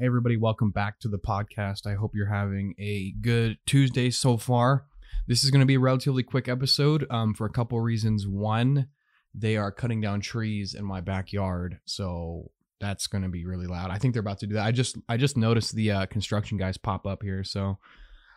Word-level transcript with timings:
Hey, 0.00 0.06
everybody, 0.06 0.36
welcome 0.36 0.70
back 0.70 1.00
to 1.00 1.08
the 1.08 1.18
podcast. 1.18 1.84
I 1.84 1.94
hope 1.94 2.14
you're 2.14 2.32
having 2.32 2.76
a 2.78 3.10
good 3.20 3.58
Tuesday 3.66 4.10
so 4.10 4.36
far. 4.36 4.84
This 5.26 5.42
is 5.42 5.50
going 5.50 5.58
to 5.58 5.66
be 5.66 5.74
a 5.74 5.80
relatively 5.80 6.22
quick 6.22 6.46
episode 6.46 7.04
um, 7.10 7.34
for 7.34 7.46
a 7.46 7.50
couple 7.50 7.80
reasons. 7.80 8.24
One, 8.24 8.90
they 9.34 9.56
are 9.56 9.72
cutting 9.72 10.00
down 10.00 10.20
trees 10.20 10.74
in 10.74 10.84
my 10.84 11.00
backyard, 11.00 11.80
so 11.84 12.52
that's 12.78 13.08
going 13.08 13.24
to 13.24 13.28
be 13.28 13.44
really 13.44 13.66
loud. 13.66 13.90
I 13.90 13.98
think 13.98 14.14
they're 14.14 14.20
about 14.20 14.38
to 14.38 14.46
do 14.46 14.54
that. 14.54 14.66
I 14.66 14.70
just 14.70 14.96
I 15.08 15.16
just 15.16 15.36
noticed 15.36 15.74
the 15.74 15.90
uh, 15.90 16.06
construction 16.06 16.58
guys 16.58 16.78
pop 16.78 17.04
up 17.04 17.24
here, 17.24 17.42
so 17.42 17.78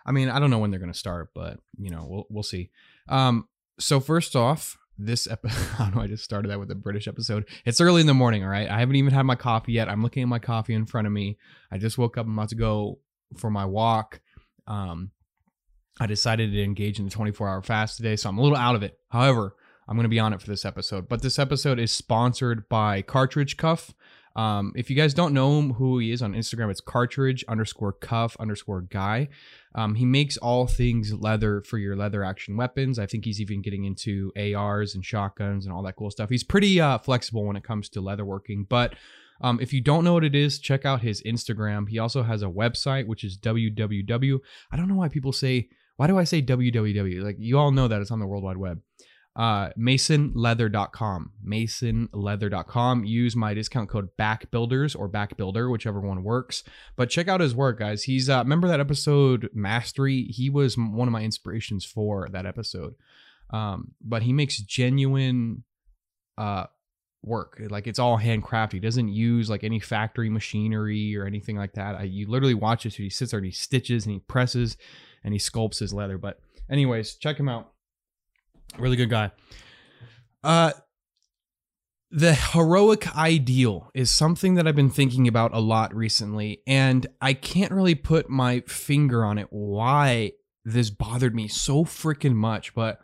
I 0.03 0.13
mean 0.13 0.29
I 0.29 0.39
don't 0.39 0.49
know 0.49 0.57
when 0.57 0.71
they're 0.71 0.79
going 0.79 0.91
to 0.91 0.97
start, 0.97 1.29
but 1.35 1.59
you 1.77 1.91
know 1.91 2.07
we'll 2.09 2.25
we'll 2.31 2.41
see. 2.41 2.71
Um, 3.07 3.47
so 3.79 3.99
first 3.99 4.35
off, 4.35 4.79
this 4.97 5.27
episode, 5.29 5.67
I 5.79 5.89
don't 5.89 6.01
I 6.01 6.07
just 6.07 6.23
started 6.23 6.51
that 6.51 6.59
with 6.59 6.71
a 6.71 6.75
British 6.75 7.07
episode. 7.07 7.45
It's 7.65 7.81
early 7.81 8.01
in 8.01 8.07
the 8.07 8.13
morning, 8.13 8.43
all 8.43 8.49
right? 8.49 8.69
I 8.69 8.79
haven't 8.79 8.95
even 8.95 9.13
had 9.13 9.23
my 9.23 9.35
coffee 9.35 9.73
yet. 9.73 9.89
I'm 9.89 10.03
looking 10.03 10.23
at 10.23 10.29
my 10.29 10.39
coffee 10.39 10.73
in 10.73 10.85
front 10.85 11.07
of 11.07 11.13
me. 11.13 11.37
I 11.71 11.77
just 11.77 11.97
woke 11.97 12.17
up. 12.17 12.25
I'm 12.25 12.37
about 12.37 12.49
to 12.49 12.55
go 12.55 12.99
for 13.37 13.49
my 13.49 13.65
walk. 13.65 14.21
Um, 14.67 15.11
I 15.99 16.05
decided 16.07 16.51
to 16.51 16.63
engage 16.63 16.99
in 16.99 17.05
the 17.05 17.11
24 17.11 17.47
hour 17.47 17.61
fast 17.61 17.97
today, 17.97 18.15
so 18.15 18.29
I'm 18.29 18.37
a 18.37 18.41
little 18.41 18.57
out 18.57 18.75
of 18.75 18.83
it. 18.83 18.97
However, 19.09 19.55
I'm 19.87 19.97
going 19.97 20.03
to 20.03 20.09
be 20.09 20.19
on 20.19 20.33
it 20.33 20.41
for 20.41 20.47
this 20.47 20.65
episode. 20.65 21.09
But 21.09 21.21
this 21.21 21.37
episode 21.37 21.79
is 21.79 21.91
sponsored 21.91 22.69
by 22.69 23.01
Cartridge 23.01 23.57
Cuff. 23.57 23.93
Um, 24.35 24.73
if 24.75 24.89
you 24.89 24.95
guys 24.95 25.13
don't 25.13 25.33
know 25.33 25.61
who 25.61 25.99
he 25.99 26.11
is 26.11 26.21
on 26.21 26.33
Instagram, 26.33 26.71
it's 26.71 26.81
cartridge 26.81 27.43
underscore 27.47 27.93
cuff 27.93 28.37
underscore 28.39 28.81
guy. 28.81 29.29
Um, 29.75 29.95
he 29.95 30.05
makes 30.05 30.37
all 30.37 30.67
things 30.67 31.13
leather 31.13 31.61
for 31.61 31.77
your 31.77 31.95
leather 31.95 32.23
action 32.23 32.57
weapons. 32.57 32.99
I 32.99 33.05
think 33.05 33.25
he's 33.25 33.41
even 33.41 33.61
getting 33.61 33.85
into 33.85 34.31
ARs 34.37 34.95
and 34.95 35.03
shotguns 35.03 35.65
and 35.65 35.73
all 35.73 35.83
that 35.83 35.95
cool 35.95 36.11
stuff. 36.11 36.29
He's 36.29 36.43
pretty 36.43 36.79
uh, 36.79 36.97
flexible 36.97 37.45
when 37.45 37.55
it 37.55 37.63
comes 37.63 37.89
to 37.89 38.01
leather 38.01 38.25
working. 38.25 38.65
But 38.67 38.95
um, 39.41 39.59
if 39.61 39.73
you 39.73 39.81
don't 39.81 40.03
know 40.03 40.13
what 40.13 40.23
it 40.23 40.35
is, 40.35 40.59
check 40.59 40.85
out 40.85 41.01
his 41.01 41.21
Instagram. 41.23 41.89
He 41.89 41.99
also 41.99 42.23
has 42.23 42.43
a 42.43 42.47
website, 42.47 43.07
which 43.07 43.23
is 43.23 43.37
www. 43.37 44.39
I 44.71 44.77
don't 44.77 44.87
know 44.87 44.95
why 44.95 45.09
people 45.09 45.33
say, 45.33 45.69
why 45.97 46.07
do 46.07 46.17
I 46.17 46.23
say 46.23 46.41
www? 46.41 47.23
Like, 47.23 47.37
you 47.39 47.57
all 47.57 47.71
know 47.71 47.87
that 47.87 48.01
it's 48.01 48.11
on 48.11 48.19
the 48.19 48.27
World 48.27 48.43
Wide 48.43 48.57
Web 48.57 48.81
uh, 49.35 49.69
masonleather.com. 49.77 51.31
Masonleather.com. 51.45 53.05
Use 53.05 53.35
my 53.35 53.53
discount 53.53 53.89
code 53.89 54.09
BACKBUILDERS 54.17 54.95
or 54.95 55.07
BACKBUILDER, 55.07 55.71
whichever 55.71 56.01
one 56.01 56.23
works. 56.23 56.63
But 56.95 57.09
check 57.09 57.27
out 57.27 57.39
his 57.39 57.55
work, 57.55 57.79
guys. 57.79 58.03
He's, 58.03 58.29
uh, 58.29 58.39
remember 58.39 58.67
that 58.67 58.79
episode 58.79 59.49
Mastery? 59.53 60.23
He 60.23 60.49
was 60.49 60.77
one 60.77 61.07
of 61.07 61.11
my 61.13 61.21
inspirations 61.21 61.85
for 61.85 62.27
that 62.31 62.45
episode. 62.45 62.95
Um, 63.51 63.91
but 64.01 64.23
he 64.23 64.33
makes 64.33 64.57
genuine, 64.57 65.63
uh, 66.37 66.65
work 67.23 67.61
like 67.69 67.85
it's 67.85 67.99
all 67.99 68.17
handcrafted 68.17 68.71
he 68.71 68.79
doesn't 68.79 69.09
use 69.09 69.47
like 69.47 69.63
any 69.63 69.79
factory 69.79 70.27
machinery 70.27 71.15
or 71.15 71.23
anything 71.23 71.55
like 71.55 71.73
that 71.73 71.95
I, 71.95 72.01
you 72.01 72.27
literally 72.27 72.55
watch 72.55 72.83
this 72.83 72.95
he 72.95 73.11
sits 73.11 73.29
there 73.29 73.37
and 73.37 73.45
he 73.45 73.51
stitches 73.51 74.05
and 74.05 74.13
he 74.13 74.19
presses 74.21 74.75
and 75.23 75.31
he 75.31 75.39
sculpts 75.39 75.77
his 75.77 75.93
leather 75.93 76.17
but 76.17 76.39
anyways 76.67 77.13
check 77.17 77.39
him 77.39 77.47
out 77.47 77.70
Really 78.77 78.95
good 78.95 79.09
guy. 79.09 79.31
Uh, 80.43 80.71
the 82.11 82.33
heroic 82.33 83.15
ideal 83.15 83.89
is 83.93 84.09
something 84.09 84.55
that 84.55 84.67
I've 84.67 84.75
been 84.75 84.89
thinking 84.89 85.27
about 85.27 85.53
a 85.53 85.59
lot 85.59 85.95
recently, 85.95 86.61
and 86.67 87.07
I 87.21 87.33
can't 87.33 87.71
really 87.71 87.95
put 87.95 88.29
my 88.29 88.61
finger 88.67 89.23
on 89.23 89.37
it 89.37 89.47
why 89.49 90.33
this 90.65 90.89
bothered 90.89 91.33
me 91.33 91.47
so 91.47 91.85
freaking 91.85 92.33
much. 92.33 92.75
But 92.75 92.99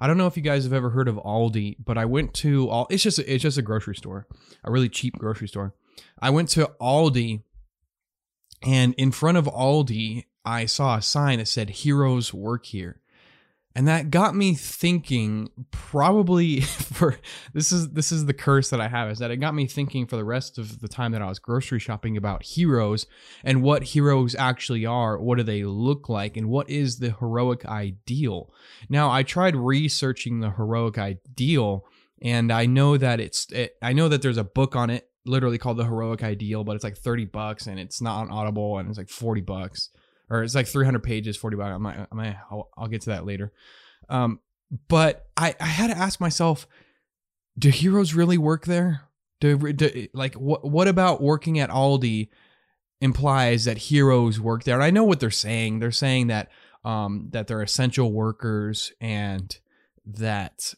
I 0.00 0.06
don't 0.06 0.18
know 0.18 0.26
if 0.26 0.36
you 0.36 0.42
guys 0.42 0.64
have 0.64 0.72
ever 0.72 0.90
heard 0.90 1.06
of 1.06 1.16
Aldi, 1.16 1.76
but 1.84 1.96
I 1.96 2.06
went 2.06 2.34
to 2.34 2.68
all. 2.68 2.86
It's 2.90 3.02
just 3.02 3.20
it's 3.20 3.42
just 3.42 3.58
a 3.58 3.62
grocery 3.62 3.94
store, 3.94 4.26
a 4.64 4.72
really 4.72 4.88
cheap 4.88 5.16
grocery 5.16 5.48
store. 5.48 5.74
I 6.20 6.30
went 6.30 6.48
to 6.50 6.72
Aldi, 6.80 7.42
and 8.62 8.94
in 8.94 9.12
front 9.12 9.38
of 9.38 9.44
Aldi, 9.44 10.24
I 10.44 10.66
saw 10.66 10.96
a 10.96 11.02
sign 11.02 11.38
that 11.38 11.46
said 11.46 11.70
"Heroes 11.70 12.34
work 12.34 12.66
here." 12.66 12.99
And 13.74 13.86
that 13.86 14.10
got 14.10 14.34
me 14.34 14.54
thinking 14.54 15.48
probably 15.70 16.60
for 16.60 17.16
this 17.54 17.70
is 17.70 17.90
this 17.90 18.10
is 18.10 18.26
the 18.26 18.34
curse 18.34 18.70
that 18.70 18.80
i 18.80 18.88
have 18.88 19.10
is 19.10 19.18
that 19.18 19.30
it 19.30 19.36
got 19.36 19.54
me 19.54 19.66
thinking 19.66 20.06
for 20.06 20.16
the 20.16 20.24
rest 20.24 20.58
of 20.58 20.80
the 20.80 20.88
time 20.88 21.12
that 21.12 21.22
i 21.22 21.28
was 21.28 21.38
grocery 21.38 21.78
shopping 21.78 22.16
about 22.16 22.42
heroes 22.42 23.06
and 23.44 23.62
what 23.62 23.82
heroes 23.82 24.34
actually 24.34 24.84
are 24.84 25.18
what 25.18 25.38
do 25.38 25.44
they 25.44 25.64
look 25.64 26.08
like 26.08 26.36
and 26.36 26.48
what 26.48 26.68
is 26.68 26.98
the 26.98 27.10
heroic 27.18 27.64
ideal. 27.66 28.52
Now 28.88 29.10
i 29.10 29.22
tried 29.22 29.56
researching 29.56 30.40
the 30.40 30.50
heroic 30.50 30.98
ideal 30.98 31.84
and 32.22 32.52
i 32.52 32.66
know 32.66 32.96
that 32.96 33.20
it's 33.20 33.50
it, 33.52 33.76
i 33.82 33.92
know 33.92 34.08
that 34.08 34.22
there's 34.22 34.36
a 34.36 34.44
book 34.44 34.76
on 34.76 34.90
it 34.90 35.08
literally 35.26 35.58
called 35.58 35.76
the 35.76 35.84
heroic 35.84 36.22
ideal 36.22 36.64
but 36.64 36.74
it's 36.74 36.84
like 36.84 36.96
30 36.96 37.26
bucks 37.26 37.66
and 37.66 37.78
it's 37.78 38.00
not 38.00 38.22
on 38.22 38.30
audible 38.30 38.78
and 38.78 38.88
it's 38.88 38.98
like 38.98 39.08
40 39.08 39.42
bucks 39.42 39.90
or 40.30 40.42
it's 40.42 40.54
like 40.54 40.66
300 40.66 41.02
pages, 41.02 41.36
40 41.36 41.56
bucks. 41.56 41.74
I 41.74 41.78
might, 41.78 41.98
I 42.10 42.14
might, 42.14 42.36
I'll, 42.50 42.70
I'll 42.76 42.88
get 42.88 43.02
to 43.02 43.10
that 43.10 43.26
later. 43.26 43.52
Um, 44.08 44.40
but 44.88 45.26
I, 45.36 45.54
I 45.60 45.66
had 45.66 45.90
to 45.90 45.96
ask 45.96 46.20
myself, 46.20 46.66
do 47.58 47.68
heroes 47.68 48.14
really 48.14 48.38
work 48.38 48.64
there? 48.64 49.02
Do, 49.40 49.72
do 49.72 50.06
like 50.14 50.34
what, 50.34 50.64
what 50.64 50.86
about 50.86 51.22
working 51.22 51.58
at 51.58 51.70
Aldi 51.70 52.28
implies 53.00 53.64
that 53.64 53.78
heroes 53.78 54.38
work 54.38 54.64
there? 54.64 54.76
And 54.76 54.84
I 54.84 54.90
know 54.90 55.04
what 55.04 55.18
they're 55.18 55.30
saying. 55.30 55.78
They're 55.80 55.90
saying 55.90 56.28
that, 56.28 56.50
um, 56.84 57.28
that 57.30 57.46
they're 57.46 57.62
essential 57.62 58.12
workers 58.12 58.92
and 59.00 59.58
that 60.06 60.74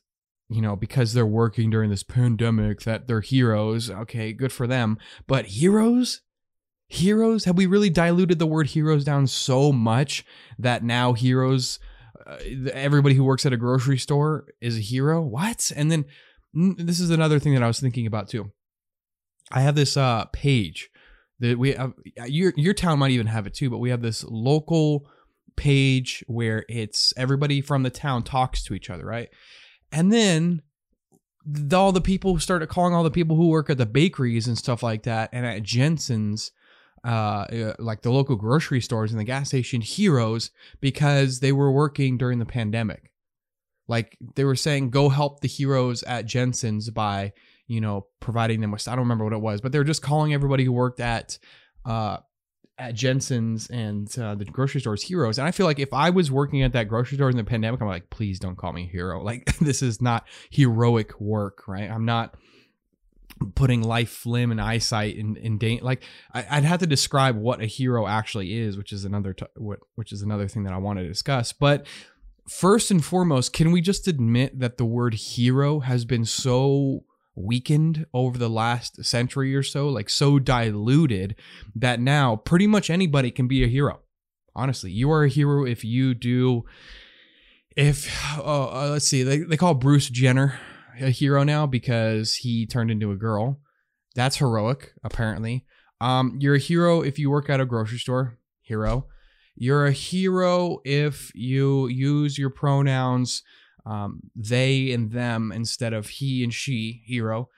you 0.52 0.60
know, 0.60 0.76
because 0.76 1.14
they're 1.14 1.24
working 1.24 1.70
during 1.70 1.90
this 1.90 2.02
pandemic, 2.02 2.82
that 2.82 3.06
they're 3.06 3.22
heroes. 3.22 3.90
Okay, 3.90 4.32
good 4.32 4.52
for 4.52 4.66
them. 4.66 4.98
But 5.26 5.46
heroes? 5.46 6.20
Heroes? 6.92 7.46
Have 7.46 7.56
we 7.56 7.66
really 7.66 7.90
diluted 7.90 8.38
the 8.38 8.46
word 8.46 8.68
heroes 8.68 9.04
down 9.04 9.26
so 9.26 9.72
much 9.72 10.24
that 10.58 10.84
now 10.84 11.14
heroes 11.14 11.78
uh, 12.26 12.36
everybody 12.72 13.14
who 13.14 13.24
works 13.24 13.46
at 13.46 13.52
a 13.52 13.56
grocery 13.56 13.98
store 13.98 14.46
is 14.60 14.76
a 14.76 14.80
hero? 14.80 15.22
What? 15.22 15.72
And 15.74 15.90
then 15.90 16.04
this 16.52 17.00
is 17.00 17.08
another 17.08 17.38
thing 17.38 17.54
that 17.54 17.62
i 17.62 17.66
was 17.66 17.80
thinking 17.80 18.06
about 18.06 18.28
too. 18.28 18.52
I 19.50 19.62
have 19.62 19.74
this 19.74 19.96
uh 19.96 20.26
page 20.26 20.90
that 21.40 21.58
we 21.58 21.72
have 21.72 21.94
your 22.26 22.52
your 22.56 22.74
town 22.74 22.98
might 22.98 23.10
even 23.10 23.26
have 23.26 23.46
it 23.46 23.54
too 23.54 23.70
but 23.70 23.78
we 23.78 23.90
have 23.90 24.02
this 24.02 24.22
local 24.24 25.08
page 25.56 26.22
where 26.26 26.64
it's 26.68 27.14
everybody 27.16 27.62
from 27.62 27.82
the 27.82 27.90
town 27.90 28.22
talks 28.22 28.62
to 28.64 28.74
each 28.74 28.90
other 28.90 29.06
right? 29.06 29.30
And 29.90 30.12
then 30.12 30.62
all 31.72 31.90
the 31.90 32.02
people 32.02 32.38
started 32.38 32.68
calling 32.68 32.94
all 32.94 33.02
the 33.02 33.10
people 33.10 33.36
who 33.36 33.48
work 33.48 33.70
at 33.70 33.78
the 33.78 33.86
bakeries 33.86 34.46
and 34.46 34.58
stuff 34.58 34.82
like 34.82 35.04
that 35.04 35.30
and 35.32 35.44
at 35.46 35.62
jensen's 35.62 36.52
uh, 37.04 37.46
uh, 37.52 37.74
like 37.78 38.02
the 38.02 38.12
local 38.12 38.36
grocery 38.36 38.80
stores 38.80 39.10
and 39.10 39.20
the 39.20 39.24
gas 39.24 39.48
station 39.48 39.80
heroes 39.80 40.50
because 40.80 41.40
they 41.40 41.52
were 41.52 41.72
working 41.72 42.16
during 42.16 42.38
the 42.38 42.46
pandemic. 42.46 43.10
Like 43.88 44.16
they 44.36 44.44
were 44.44 44.56
saying, 44.56 44.90
go 44.90 45.08
help 45.08 45.40
the 45.40 45.48
heroes 45.48 46.02
at 46.04 46.26
Jensen's 46.26 46.90
by, 46.90 47.32
you 47.66 47.80
know, 47.80 48.06
providing 48.20 48.60
them 48.60 48.70
with, 48.70 48.86
I 48.86 48.92
don't 48.92 49.00
remember 49.04 49.24
what 49.24 49.32
it 49.32 49.40
was, 49.40 49.60
but 49.60 49.72
they 49.72 49.78
were 49.78 49.84
just 49.84 50.02
calling 50.02 50.32
everybody 50.32 50.64
who 50.64 50.72
worked 50.72 51.00
at, 51.00 51.38
uh, 51.84 52.18
at 52.78 52.94
Jensen's 52.94 53.68
and 53.68 54.16
uh, 54.18 54.36
the 54.36 54.44
grocery 54.44 54.80
stores 54.80 55.02
heroes. 55.02 55.38
And 55.38 55.46
I 55.46 55.50
feel 55.50 55.66
like 55.66 55.80
if 55.80 55.92
I 55.92 56.10
was 56.10 56.30
working 56.30 56.62
at 56.62 56.72
that 56.72 56.88
grocery 56.88 57.16
store 57.18 57.30
in 57.30 57.36
the 57.36 57.44
pandemic, 57.44 57.80
I'm 57.80 57.88
like, 57.88 58.10
please 58.10 58.38
don't 58.38 58.56
call 58.56 58.72
me 58.72 58.86
hero. 58.86 59.22
Like 59.22 59.56
this 59.60 59.82
is 59.82 60.00
not 60.00 60.26
heroic 60.50 61.20
work, 61.20 61.66
right? 61.66 61.90
I'm 61.90 62.04
not 62.04 62.36
putting 63.54 63.82
life, 63.82 64.24
limb, 64.26 64.50
and 64.50 64.60
eyesight 64.60 65.16
in 65.16 65.36
in 65.36 65.58
danger. 65.58 65.84
Like 65.84 66.04
I, 66.32 66.56
would 66.56 66.64
have 66.64 66.80
to 66.80 66.86
describe 66.86 67.36
what 67.36 67.60
a 67.60 67.66
hero 67.66 68.06
actually 68.06 68.58
is, 68.58 68.76
which 68.76 68.92
is 68.92 69.04
another 69.04 69.32
t- 69.32 69.46
what 69.56 69.80
which 69.94 70.12
is 70.12 70.22
another 70.22 70.48
thing 70.48 70.64
that 70.64 70.72
I 70.72 70.78
want 70.78 70.98
to 70.98 71.06
discuss. 71.06 71.52
But 71.52 71.86
first 72.48 72.90
and 72.90 73.04
foremost, 73.04 73.52
can 73.52 73.72
we 73.72 73.80
just 73.80 74.08
admit 74.08 74.58
that 74.58 74.78
the 74.78 74.84
word 74.84 75.14
hero 75.14 75.80
has 75.80 76.04
been 76.04 76.24
so 76.24 77.04
weakened 77.34 78.06
over 78.12 78.38
the 78.38 78.50
last 78.50 79.04
century 79.04 79.54
or 79.54 79.62
so, 79.62 79.88
like 79.88 80.10
so 80.10 80.38
diluted 80.38 81.34
that 81.74 82.00
now 82.00 82.36
pretty 82.36 82.66
much 82.66 82.90
anybody 82.90 83.30
can 83.30 83.48
be 83.48 83.64
a 83.64 83.68
hero. 83.68 84.00
Honestly, 84.54 84.90
you 84.90 85.10
are 85.10 85.24
a 85.24 85.28
hero 85.28 85.64
if 85.64 85.82
you 85.84 86.14
do. 86.14 86.64
If 87.74 88.38
uh, 88.38 88.68
uh 88.68 88.88
let's 88.90 89.06
see, 89.06 89.22
they, 89.22 89.38
they 89.38 89.56
call 89.56 89.74
Bruce 89.74 90.10
Jenner 90.10 90.58
a 91.00 91.10
hero 91.10 91.42
now 91.42 91.66
because 91.66 92.34
he 92.36 92.66
turned 92.66 92.90
into 92.90 93.10
a 93.10 93.16
girl. 93.16 93.60
That's 94.14 94.36
heroic, 94.36 94.92
apparently. 95.02 95.64
Um, 96.00 96.36
you're 96.40 96.56
a 96.56 96.60
hero 96.60 97.00
if 97.00 97.18
you 97.18 97.30
work 97.30 97.48
at 97.48 97.60
a 97.60 97.66
grocery 97.66 97.98
store. 97.98 98.38
Hero. 98.60 99.06
You're 99.54 99.86
a 99.86 99.92
hero 99.92 100.78
if 100.84 101.30
you 101.34 101.86
use 101.88 102.38
your 102.38 102.50
pronouns 102.50 103.42
um, 103.84 104.20
they 104.34 104.92
and 104.92 105.10
them 105.10 105.52
instead 105.52 105.92
of 105.92 106.08
he 106.08 106.42
and 106.42 106.52
she. 106.52 107.02
Hero. 107.06 107.48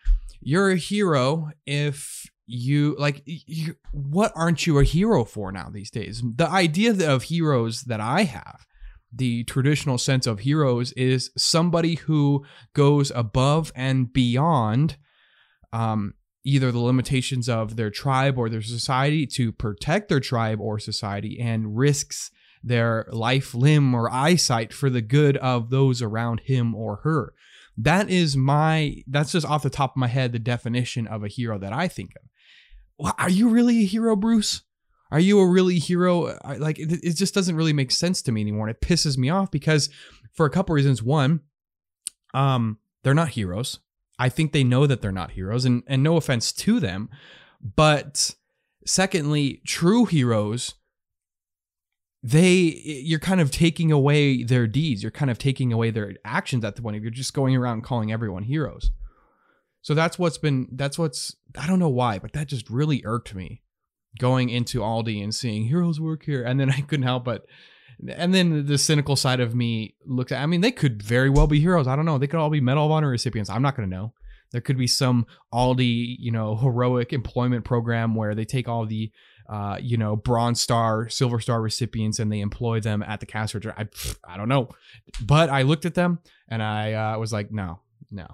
You're 0.41 0.73
a 0.73 0.77
hero 0.77 1.51
if 1.67 2.31
you 2.47 2.95
like 2.99 3.23
you, 3.25 3.75
what 3.93 4.33
aren't 4.35 4.67
you 4.67 4.79
a 4.79 4.85
hero 4.85 5.25
for 5.25 5.51
now 5.51 5.71
these 5.73 5.91
days 5.91 6.23
the 6.37 6.49
idea 6.49 7.11
of 7.11 7.23
heroes 7.25 7.83
that 7.83 8.01
i 8.01 8.25
have 8.25 8.67
the 9.15 9.45
traditional 9.45 9.99
sense 9.99 10.27
of 10.27 10.41
heroes 10.41 10.93
is 10.93 11.31
somebody 11.37 11.95
who 11.97 12.45
goes 12.75 13.13
above 13.15 13.73
and 13.75 14.13
beyond 14.13 14.97
um, 15.73 16.15
either 16.45 16.71
the 16.71 16.79
limitations 16.79 17.49
of 17.49 17.77
their 17.77 17.91
tribe 17.91 18.39
or 18.39 18.49
their 18.49 18.63
society 18.63 19.27
to 19.27 19.53
protect 19.53 20.09
their 20.09 20.21
tribe 20.21 20.61
or 20.61 20.79
society 20.79 21.39
and 21.41 21.77
risks 21.77 22.31
their 22.63 23.07
life, 23.11 23.55
limb, 23.55 23.95
or 23.95 24.11
eyesight 24.11 24.73
for 24.73 24.89
the 24.89 25.03
good 25.03 25.37
of 25.39 25.71
those 25.71 26.01
around 26.01 26.41
him 26.41 26.75
or 26.75 26.97
her. 26.97 27.35
That 27.77 28.09
is 28.09 28.37
my, 28.37 29.03
that's 29.07 29.33
just 29.33 29.47
off 29.47 29.63
the 29.63 29.71
top 29.71 29.93
of 29.93 29.97
my 29.97 30.07
head, 30.07 30.33
the 30.33 30.39
definition 30.39 31.07
of 31.07 31.25
a 31.25 31.29
hero 31.29 31.59
that 31.59 31.73
I 31.73 31.89
think 31.89 32.13
of. 32.17 33.15
Are 33.19 33.31
you 33.31 33.49
really 33.49 33.81
a 33.81 33.87
hero, 33.87 34.17
Bruce? 34.17 34.63
Are 35.11 35.21
you 35.21 35.39
a 35.41 35.47
really 35.47 35.79
hero? 35.79 36.39
Like, 36.59 36.79
it, 36.79 36.93
it 37.05 37.17
just 37.17 37.35
doesn't 37.35 37.57
really 37.57 37.73
make 37.73 37.91
sense 37.91 38.23
to 38.23 38.33
me 38.33 38.41
anymore. 38.41 38.67
And 38.67 38.77
it 38.77 38.81
pisses 38.81 39.17
me 39.17 39.31
off 39.31 39.51
because 39.51 39.91
for 40.33 40.47
a 40.47 40.51
couple 40.51 40.75
reasons. 40.75 41.03
One, 41.03 41.41
um, 42.35 42.79
they're 43.03 43.15
not 43.15 43.31
heroes. 43.31 43.79
I 44.19 44.29
think 44.29 44.53
they 44.53 44.65
know 44.65 44.87
that 44.87 45.03
they're 45.03 45.13
not 45.13 45.33
heroes, 45.33 45.65
and 45.65 45.83
and 45.87 46.03
no 46.03 46.17
offense 46.17 46.53
to 46.53 46.79
them, 46.79 47.11
but 47.61 48.35
secondly, 48.85 49.61
true 49.67 50.05
heroes 50.05 50.75
they 52.27 52.81
you're 53.05 53.19
kind 53.19 53.41
of 53.43 53.51
taking 53.51 53.93
away 53.93 54.43
their 54.43 54.67
deeds 54.67 55.03
you're 55.03 55.13
kind 55.13 55.31
of 55.31 55.37
taking 55.37 55.75
away 55.75 55.91
their 55.91 56.15
actions 56.25 56.65
at 56.65 56.75
the 56.75 56.81
point 56.81 56.97
if 56.97 57.03
you're 57.03 57.11
just 57.11 57.35
going 57.35 57.55
around 57.55 57.83
calling 57.83 58.11
everyone 58.11 58.45
heroes 58.45 58.93
so 59.83 59.93
that's 59.93 60.19
what's 60.19 60.39
been 60.39 60.67
that's 60.73 60.99
what's 60.99 61.37
i 61.59 61.67
don't 61.67 61.79
know 61.79 61.89
why 61.91 62.19
but 62.19 62.33
that 62.33 62.49
just 62.49 62.71
really 62.71 63.03
irked 63.05 63.35
me 63.35 63.61
going 64.19 64.49
into 64.49 64.81
aldi 64.81 65.23
and 65.23 65.35
seeing 65.35 65.65
heroes 65.65 66.01
work 66.01 66.25
here 66.25 66.43
and 66.43 66.59
then 66.59 66.71
i 66.79 66.81
couldn't 66.81 67.05
help 67.05 67.25
but 67.25 67.47
and 68.09 68.35
then 68.35 68.67
the 68.67 68.77
cynical 68.77 69.17
side 69.17 69.41
of 69.41 69.55
me 69.55 69.95
looked 70.05 70.33
at 70.33 70.43
i 70.43 70.47
mean 70.47 70.61
they 70.61 70.73
could 70.73 71.03
very 71.03 71.31
well 71.31 71.47
be 71.47 71.61
heroes 71.61 71.87
i 71.87 71.97
don't 71.97 72.05
know 72.05 72.19
they 72.19 72.27
could 72.27 72.41
all 72.41 72.51
be 72.51 72.61
medal 72.61 72.87
of 72.87 72.91
honor 72.91 73.11
recipients 73.11 73.51
i'm 73.51 73.63
not 73.63 73.77
going 73.77 73.89
to 73.89 73.97
know 73.97 74.13
there 74.53 74.61
could 74.61 74.79
be 74.79 74.87
some 74.87 75.27
aldi 75.53 76.17
you 76.19 76.31
know 76.31 76.57
heroic 76.57 77.13
employment 77.13 77.65
program 77.65 78.15
where 78.15 78.35
they 78.35 78.45
take 78.45 78.69
all 78.69 78.87
the 78.87 79.11
uh, 79.49 79.79
you 79.81 79.97
know, 79.97 80.17
Bronze 80.17 80.61
Star, 80.61 81.09
Silver 81.09 81.39
Star 81.41 81.61
recipients, 81.61 82.19
and 82.19 82.33
they 82.33 82.41
employ 82.41 82.81
them 82.81 83.03
at 83.03 83.21
the 83.21 83.27
cash 83.27 83.55
register. 83.55 83.75
I, 83.77 83.89
I 84.33 84.37
don't 84.37 84.49
know, 84.49 84.71
but 85.21 85.51
I 85.51 85.63
looked 85.63 85.85
at 85.85 85.95
them 85.95 86.21
and 86.49 86.63
I 86.63 86.95
uh, 86.95 87.19
was 87.19 87.33
like, 87.33 87.53
no, 87.53 87.81
no. 88.11 88.27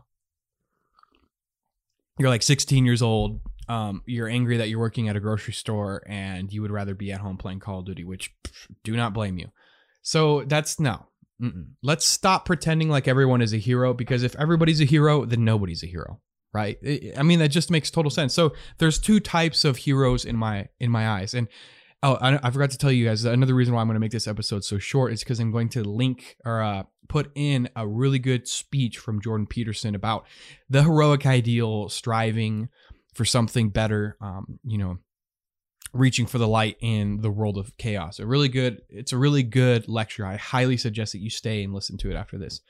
You're 2.18 2.28
like 2.28 2.42
16 2.42 2.84
years 2.84 3.02
old. 3.02 3.40
Um, 3.70 4.02
you're 4.06 4.28
angry 4.28 4.56
that 4.56 4.68
you're 4.68 4.80
working 4.80 5.08
at 5.08 5.16
a 5.16 5.20
grocery 5.20 5.52
store 5.52 6.02
and 6.06 6.52
you 6.52 6.60
would 6.62 6.72
rather 6.72 6.94
be 6.94 7.12
at 7.12 7.20
home 7.20 7.36
playing 7.36 7.60
Call 7.60 7.78
of 7.78 7.86
Duty, 7.86 8.04
which 8.04 8.34
do 8.82 8.96
not 8.96 9.14
blame 9.14 9.38
you. 9.38 9.48
So 10.02 10.42
that's 10.44 10.80
no. 10.80 11.06
Mm-mm. 11.40 11.68
Let's 11.82 12.04
stop 12.04 12.44
pretending 12.44 12.88
like 12.88 13.06
everyone 13.06 13.42
is 13.42 13.52
a 13.52 13.58
hero 13.58 13.94
because 13.94 14.22
if 14.22 14.34
everybody's 14.36 14.80
a 14.80 14.84
hero, 14.84 15.24
then 15.24 15.44
nobody's 15.44 15.82
a 15.82 15.86
hero 15.86 16.20
right 16.52 16.78
i 17.16 17.22
mean 17.22 17.38
that 17.38 17.48
just 17.48 17.70
makes 17.70 17.90
total 17.90 18.10
sense 18.10 18.34
so 18.34 18.52
there's 18.78 18.98
two 18.98 19.20
types 19.20 19.64
of 19.64 19.76
heroes 19.76 20.24
in 20.24 20.36
my 20.36 20.68
in 20.80 20.90
my 20.90 21.08
eyes 21.08 21.34
and 21.34 21.48
oh 22.02 22.14
i, 22.14 22.38
I 22.42 22.50
forgot 22.50 22.70
to 22.70 22.78
tell 22.78 22.90
you 22.90 23.06
guys 23.06 23.24
another 23.24 23.54
reason 23.54 23.74
why 23.74 23.80
i'm 23.80 23.86
going 23.86 23.94
to 23.94 24.00
make 24.00 24.10
this 24.10 24.26
episode 24.26 24.64
so 24.64 24.78
short 24.78 25.12
is 25.12 25.20
because 25.20 25.38
i'm 25.38 25.52
going 25.52 25.68
to 25.70 25.84
link 25.84 26.36
or 26.44 26.60
uh, 26.60 26.82
put 27.08 27.30
in 27.34 27.68
a 27.76 27.86
really 27.86 28.18
good 28.18 28.48
speech 28.48 28.98
from 28.98 29.20
jordan 29.20 29.46
peterson 29.46 29.94
about 29.94 30.26
the 30.68 30.82
heroic 30.82 31.24
ideal 31.24 31.88
striving 31.88 32.68
for 33.14 33.24
something 33.24 33.70
better 33.70 34.16
um, 34.20 34.58
you 34.64 34.78
know 34.78 34.98
reaching 35.92 36.26
for 36.26 36.38
the 36.38 36.48
light 36.48 36.76
in 36.80 37.20
the 37.20 37.30
world 37.30 37.58
of 37.58 37.76
chaos 37.76 38.18
a 38.18 38.26
really 38.26 38.48
good 38.48 38.80
it's 38.88 39.12
a 39.12 39.18
really 39.18 39.42
good 39.42 39.88
lecture 39.88 40.24
i 40.24 40.36
highly 40.36 40.76
suggest 40.76 41.12
that 41.12 41.18
you 41.18 41.30
stay 41.30 41.64
and 41.64 41.74
listen 41.74 41.96
to 41.98 42.10
it 42.10 42.14
after 42.14 42.38
this 42.38 42.60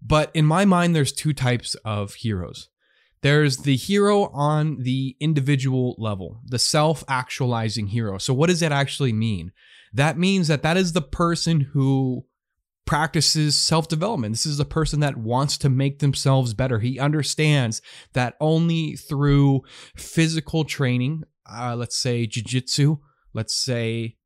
but 0.00 0.30
in 0.34 0.44
my 0.44 0.64
mind 0.64 0.94
there's 0.94 1.12
two 1.12 1.32
types 1.32 1.74
of 1.84 2.14
heroes 2.14 2.68
there's 3.22 3.58
the 3.58 3.76
hero 3.76 4.26
on 4.26 4.82
the 4.82 5.16
individual 5.18 5.96
level, 5.98 6.40
the 6.44 6.58
self 6.58 7.02
actualizing 7.08 7.88
hero. 7.88 8.18
So, 8.18 8.34
what 8.34 8.48
does 8.48 8.60
that 8.60 8.72
actually 8.72 9.12
mean? 9.12 9.52
That 9.92 10.18
means 10.18 10.48
that 10.48 10.62
that 10.62 10.76
is 10.76 10.92
the 10.92 11.02
person 11.02 11.60
who 11.60 12.26
practices 12.86 13.56
self 13.56 13.88
development. 13.88 14.32
This 14.32 14.46
is 14.46 14.60
a 14.60 14.64
person 14.64 15.00
that 15.00 15.16
wants 15.16 15.58
to 15.58 15.68
make 15.68 15.98
themselves 15.98 16.54
better. 16.54 16.78
He 16.78 16.98
understands 16.98 17.82
that 18.14 18.36
only 18.40 18.96
through 18.96 19.62
physical 19.96 20.64
training, 20.64 21.24
uh, 21.50 21.76
let's 21.76 21.96
say 21.96 22.26
jujitsu, 22.26 23.00
let's 23.34 23.54
say 23.54 24.16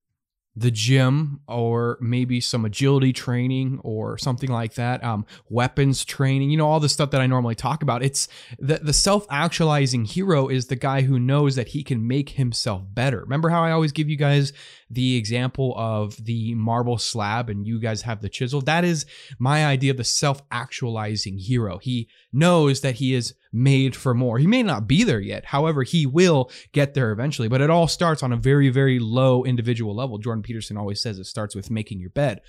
the 0.56 0.70
gym 0.70 1.40
or 1.46 1.96
maybe 2.00 2.40
some 2.40 2.64
agility 2.64 3.12
training 3.12 3.80
or 3.84 4.18
something 4.18 4.50
like 4.50 4.74
that 4.74 5.02
um, 5.04 5.24
weapons 5.48 6.04
training 6.04 6.50
you 6.50 6.56
know 6.56 6.66
all 6.66 6.80
the 6.80 6.88
stuff 6.88 7.12
that 7.12 7.20
i 7.20 7.26
normally 7.26 7.54
talk 7.54 7.82
about. 7.82 8.02
It's 8.02 8.28
the, 8.58 8.78
the 8.78 8.92
self-actualizing 8.92 10.04
hero 10.04 10.48
is 10.48 10.66
the 10.66 10.76
guy 10.76 11.02
who 11.02 11.18
knows 11.18 11.56
that 11.56 11.68
he 11.68 11.82
can 11.82 12.06
make 12.06 12.30
himself 12.30 12.82
better. 12.92 13.20
Remember 13.20 13.48
how 13.48 13.62
i 13.62 13.70
always 13.70 13.92
give 13.92 14.08
you 14.08 14.16
guys 14.16 14.52
the 14.90 15.16
example 15.16 15.74
of 15.76 16.22
the 16.24 16.54
marble 16.54 16.98
slab 16.98 17.48
and 17.48 17.66
you 17.66 17.80
guys 17.80 18.02
have 18.02 18.20
the 18.20 18.28
chisel? 18.28 18.60
That 18.60 18.84
is 18.84 19.06
my 19.38 19.64
idea 19.64 19.92
of 19.92 19.96
the 19.96 20.04
self-actualizing 20.04 21.38
hero. 21.38 21.78
He 21.78 22.08
knows 22.32 22.80
that 22.80 22.96
he 22.96 23.14
is 23.14 23.34
made 23.52 23.96
for 23.96 24.14
more. 24.14 24.38
He 24.38 24.46
may 24.46 24.62
not 24.62 24.86
be 24.86 25.04
there 25.04 25.20
yet. 25.20 25.46
However, 25.46 25.82
he 25.82 26.06
will 26.06 26.50
get 26.72 26.94
there 26.94 27.10
eventually, 27.10 27.48
but 27.48 27.60
it 27.60 27.70
all 27.70 27.88
starts 27.88 28.22
on 28.22 28.32
a 28.32 28.36
very, 28.36 28.68
very 28.68 28.98
low 28.98 29.44
individual 29.44 29.94
level. 29.94 30.18
Jordan 30.18 30.42
Peterson 30.42 30.76
always 30.76 31.02
says 31.02 31.18
it 31.18 31.24
starts 31.24 31.54
with 31.54 31.70
making 31.70 32.00
your 32.00 32.10
bed. 32.10 32.40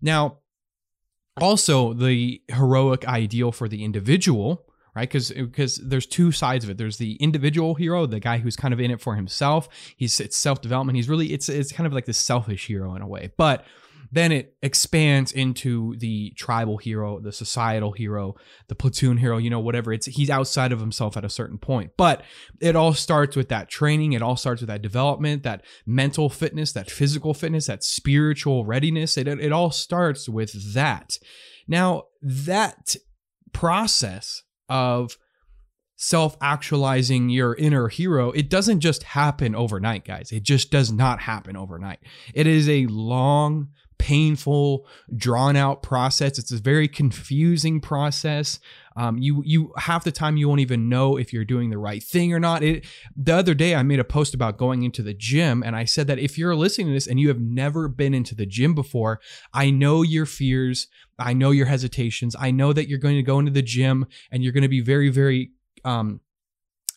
Now, 0.00 0.38
also 1.40 1.92
the 1.92 2.42
heroic 2.48 3.06
ideal 3.06 3.52
for 3.52 3.68
the 3.68 3.84
individual 3.84 4.66
right 4.94 5.08
because 5.08 5.30
because 5.30 5.76
there's 5.76 6.06
two 6.06 6.32
sides 6.32 6.64
of 6.64 6.70
it 6.70 6.78
there's 6.78 6.96
the 6.96 7.14
individual 7.16 7.74
hero 7.74 8.06
the 8.06 8.20
guy 8.20 8.38
who's 8.38 8.56
kind 8.56 8.74
of 8.74 8.80
in 8.80 8.90
it 8.90 9.00
for 9.00 9.14
himself 9.14 9.68
he's 9.96 10.18
it's 10.20 10.36
self-development 10.36 10.96
he's 10.96 11.08
really 11.08 11.32
it's 11.32 11.48
it's 11.48 11.72
kind 11.72 11.86
of 11.86 11.92
like 11.92 12.06
the 12.06 12.12
selfish 12.12 12.66
hero 12.66 12.94
in 12.94 13.02
a 13.02 13.06
way 13.06 13.30
but 13.36 13.64
then 14.10 14.32
it 14.32 14.56
expands 14.62 15.32
into 15.32 15.96
the 15.98 16.32
tribal 16.36 16.78
hero, 16.78 17.20
the 17.20 17.32
societal 17.32 17.92
hero, 17.92 18.34
the 18.68 18.74
platoon 18.74 19.18
hero, 19.18 19.36
you 19.38 19.50
know, 19.50 19.60
whatever. 19.60 19.92
It's 19.92 20.06
he's 20.06 20.30
outside 20.30 20.72
of 20.72 20.80
himself 20.80 21.16
at 21.16 21.24
a 21.24 21.30
certain 21.30 21.58
point. 21.58 21.92
But 21.96 22.22
it 22.60 22.76
all 22.76 22.94
starts 22.94 23.36
with 23.36 23.48
that 23.48 23.68
training, 23.68 24.12
it 24.12 24.22
all 24.22 24.36
starts 24.36 24.60
with 24.62 24.68
that 24.68 24.82
development, 24.82 25.42
that 25.42 25.64
mental 25.86 26.30
fitness, 26.30 26.72
that 26.72 26.90
physical 26.90 27.34
fitness, 27.34 27.66
that 27.66 27.84
spiritual 27.84 28.64
readiness. 28.64 29.16
It 29.16 29.28
it 29.28 29.52
all 29.52 29.70
starts 29.70 30.28
with 30.28 30.74
that. 30.74 31.18
Now, 31.66 32.04
that 32.22 32.96
process 33.52 34.42
of 34.68 35.16
self 35.96 36.36
actualizing 36.40 37.28
your 37.28 37.54
inner 37.56 37.88
hero, 37.88 38.30
it 38.30 38.48
doesn't 38.48 38.80
just 38.80 39.02
happen 39.02 39.54
overnight, 39.54 40.04
guys. 40.04 40.32
It 40.32 40.44
just 40.44 40.70
does 40.70 40.90
not 40.90 41.20
happen 41.20 41.56
overnight. 41.56 41.98
It 42.34 42.46
is 42.46 42.68
a 42.68 42.86
long, 42.86 43.68
painful, 43.98 44.86
drawn 45.14 45.56
out 45.56 45.82
process. 45.82 46.38
It's 46.38 46.52
a 46.52 46.58
very 46.58 46.88
confusing 46.88 47.80
process. 47.80 48.58
Um, 48.96 49.18
you 49.18 49.42
you 49.44 49.72
half 49.76 50.02
the 50.02 50.10
time 50.10 50.36
you 50.36 50.48
won't 50.48 50.60
even 50.60 50.88
know 50.88 51.16
if 51.16 51.32
you're 51.32 51.44
doing 51.44 51.70
the 51.70 51.78
right 51.78 52.02
thing 52.02 52.32
or 52.32 52.40
not. 52.40 52.62
It, 52.62 52.84
the 53.16 53.34
other 53.34 53.54
day 53.54 53.74
I 53.74 53.82
made 53.82 54.00
a 54.00 54.04
post 54.04 54.34
about 54.34 54.58
going 54.58 54.82
into 54.82 55.02
the 55.02 55.14
gym, 55.14 55.62
and 55.62 55.76
I 55.76 55.84
said 55.84 56.06
that 56.08 56.18
if 56.18 56.36
you're 56.36 56.56
listening 56.56 56.88
to 56.88 56.92
this 56.94 57.06
and 57.06 57.20
you 57.20 57.28
have 57.28 57.40
never 57.40 57.86
been 57.86 58.14
into 58.14 58.34
the 58.34 58.46
gym 58.46 58.74
before, 58.74 59.20
I 59.52 59.70
know 59.70 60.02
your 60.02 60.26
fears, 60.26 60.88
I 61.18 61.32
know 61.32 61.50
your 61.50 61.66
hesitations, 61.66 62.34
I 62.38 62.50
know 62.50 62.72
that 62.72 62.88
you're 62.88 62.98
going 62.98 63.16
to 63.16 63.22
go 63.22 63.38
into 63.38 63.52
the 63.52 63.62
gym 63.62 64.06
and 64.32 64.42
you're 64.42 64.52
going 64.52 64.62
to 64.62 64.68
be 64.68 64.80
very 64.80 65.10
very 65.10 65.52
um, 65.84 66.20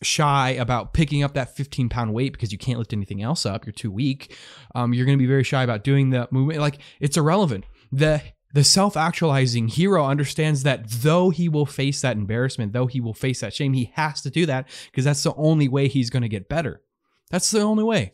shy 0.02 0.52
about 0.52 0.94
picking 0.94 1.24
up 1.24 1.34
that 1.34 1.56
15 1.56 1.90
pound 1.90 2.14
weight 2.14 2.34
because 2.34 2.52
you 2.52 2.58
can't 2.58 2.80
lift 2.80 2.94
anything 2.94 3.22
else 3.22 3.46
up. 3.46 3.66
You're 3.66 3.74
too 3.74 3.92
weak. 3.92 4.36
Um, 4.76 4.94
you're 4.94 5.06
going 5.06 5.18
to 5.18 5.22
be 5.22 5.28
very 5.28 5.44
shy 5.44 5.64
about 5.64 5.84
doing 5.84 6.10
the 6.10 6.28
movement. 6.32 6.60
Like 6.60 6.80
it's 7.00 7.18
irrelevant. 7.18 7.66
The 7.92 8.22
the 8.54 8.64
self-actualizing 8.66 9.70
hero 9.70 10.06
understands 10.06 10.64
that 10.64 10.90
though 10.90 11.30
he 11.30 11.48
will 11.48 11.66
face 11.66 12.02
that 12.02 12.18
embarrassment 12.18 12.74
though 12.74 12.88
he 12.88 13.00
will 13.00 13.14
face 13.14 13.40
that 13.40 13.54
shame 13.54 13.72
he 13.72 13.92
has 13.94 14.22
to 14.22 14.30
do 14.30 14.46
that 14.46 14.68
because 14.92 15.06
that's 15.06 15.24
the 15.24 15.34
only 15.36 15.70
way 15.70 15.88
he's 15.88 16.10
going 16.10 16.24
to 16.24 16.30
get 16.30 16.50
better. 16.50 16.82
That's 17.30 17.50
the 17.50 17.62
only 17.62 17.84
way. 17.84 18.14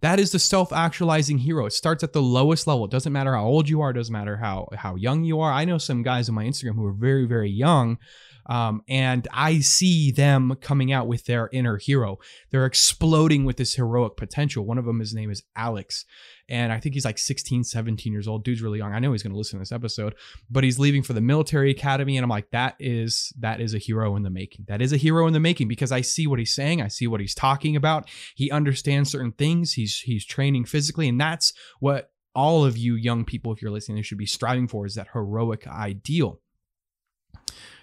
That 0.00 0.20
is 0.20 0.30
the 0.30 0.38
self-actualizing 0.38 1.38
hero. 1.38 1.66
It 1.66 1.72
starts 1.72 2.04
at 2.04 2.12
the 2.12 2.20
lowest 2.20 2.66
level. 2.66 2.84
It 2.84 2.90
doesn't 2.90 3.12
matter 3.12 3.34
how 3.34 3.46
old 3.46 3.68
you 3.68 3.80
are. 3.80 3.90
It 3.90 3.94
doesn't 3.94 4.12
matter 4.12 4.36
how 4.36 4.68
how 4.74 4.94
young 4.94 5.24
you 5.24 5.40
are. 5.40 5.52
I 5.52 5.64
know 5.64 5.78
some 5.78 6.02
guys 6.02 6.28
on 6.28 6.34
my 6.34 6.44
instagram 6.44 6.74
who 6.74 6.84
are 6.84 6.92
very 6.92 7.26
very 7.26 7.50
young 7.50 7.98
um, 8.46 8.82
and 8.88 9.26
I 9.32 9.60
see 9.60 10.12
them 10.12 10.56
coming 10.60 10.92
out 10.92 11.06
with 11.06 11.24
their 11.24 11.48
inner 11.52 11.78
hero. 11.78 12.18
They're 12.50 12.66
exploding 12.66 13.44
with 13.44 13.56
this 13.56 13.74
heroic 13.74 14.16
potential. 14.16 14.64
One 14.64 14.78
of 14.78 14.84
them, 14.84 15.00
his 15.00 15.14
name 15.14 15.30
is 15.30 15.42
Alex. 15.56 16.04
And 16.48 16.72
I 16.72 16.78
think 16.78 16.94
he's 16.94 17.04
like 17.04 17.18
16, 17.18 17.64
17 17.64 18.12
years 18.12 18.28
old. 18.28 18.44
Dude's 18.44 18.62
really 18.62 18.78
young. 18.78 18.92
I 18.92 19.00
know 19.00 19.10
he's 19.10 19.22
going 19.24 19.32
to 19.32 19.38
listen 19.38 19.58
to 19.58 19.62
this 19.62 19.72
episode, 19.72 20.14
but 20.48 20.62
he's 20.62 20.78
leaving 20.78 21.02
for 21.02 21.12
the 21.12 21.20
military 21.20 21.72
academy. 21.72 22.16
And 22.16 22.22
I'm 22.22 22.30
like, 22.30 22.50
that 22.52 22.76
is, 22.78 23.32
that 23.40 23.60
is 23.60 23.74
a 23.74 23.78
hero 23.78 24.14
in 24.14 24.22
the 24.22 24.30
making. 24.30 24.66
That 24.68 24.80
is 24.80 24.92
a 24.92 24.96
hero 24.96 25.26
in 25.26 25.32
the 25.32 25.40
making 25.40 25.66
because 25.66 25.90
I 25.90 26.02
see 26.02 26.28
what 26.28 26.38
he's 26.38 26.54
saying. 26.54 26.80
I 26.80 26.88
see 26.88 27.08
what 27.08 27.20
he's 27.20 27.34
talking 27.34 27.74
about. 27.74 28.08
He 28.36 28.50
understands 28.52 29.10
certain 29.10 29.32
things. 29.32 29.72
He's, 29.72 29.98
he's 30.00 30.24
training 30.24 30.66
physically. 30.66 31.08
And 31.08 31.20
that's 31.20 31.52
what 31.80 32.12
all 32.32 32.64
of 32.64 32.78
you 32.78 32.94
young 32.94 33.24
people, 33.24 33.52
if 33.52 33.60
you're 33.60 33.72
listening, 33.72 34.02
should 34.04 34.18
be 34.18 34.26
striving 34.26 34.68
for 34.68 34.86
is 34.86 34.94
that 34.94 35.08
heroic 35.14 35.66
ideal 35.66 36.40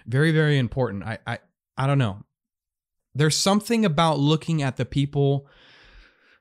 very 0.06 0.32
very 0.32 0.58
important 0.58 1.04
i 1.04 1.18
i 1.26 1.38
i 1.78 1.88
don't 1.88 1.98
know 1.98 2.24
there's 3.16 3.38
something 3.38 3.86
about 3.86 4.20
looking 4.20 4.62
at 4.62 4.78
the 4.78 4.86
people 4.86 5.48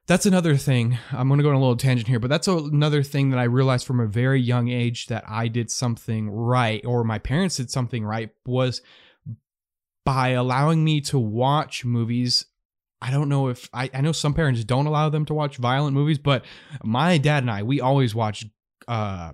that's 0.06 0.26
another 0.26 0.56
thing. 0.56 0.98
I'm 1.12 1.28
going 1.28 1.38
to 1.38 1.44
go 1.44 1.50
on 1.50 1.54
a 1.54 1.60
little 1.60 1.76
tangent 1.76 2.08
here, 2.08 2.18
but 2.18 2.28
that's 2.28 2.48
another 2.48 3.02
thing 3.02 3.30
that 3.30 3.38
I 3.38 3.44
realized 3.44 3.86
from 3.86 4.00
a 4.00 4.06
very 4.06 4.40
young 4.40 4.68
age 4.68 5.06
that 5.06 5.24
I 5.28 5.46
did 5.48 5.70
something 5.70 6.28
right 6.28 6.84
or 6.84 7.04
my 7.04 7.18
parents 7.18 7.56
did 7.56 7.70
something 7.70 8.04
right 8.04 8.30
was 8.44 8.82
by 10.04 10.30
allowing 10.30 10.82
me 10.82 11.00
to 11.02 11.18
watch 11.18 11.84
movies. 11.84 12.46
I 13.00 13.12
don't 13.12 13.28
know 13.28 13.48
if 13.48 13.68
I, 13.72 13.90
I 13.94 14.00
know 14.00 14.12
some 14.12 14.34
parents 14.34 14.64
don't 14.64 14.86
allow 14.86 15.08
them 15.08 15.24
to 15.26 15.34
watch 15.34 15.56
violent 15.56 15.94
movies, 15.94 16.18
but 16.18 16.44
my 16.82 17.18
dad 17.18 17.44
and 17.44 17.50
I, 17.50 17.62
we 17.62 17.80
always 17.80 18.12
watched 18.12 18.46
uh, 18.88 19.32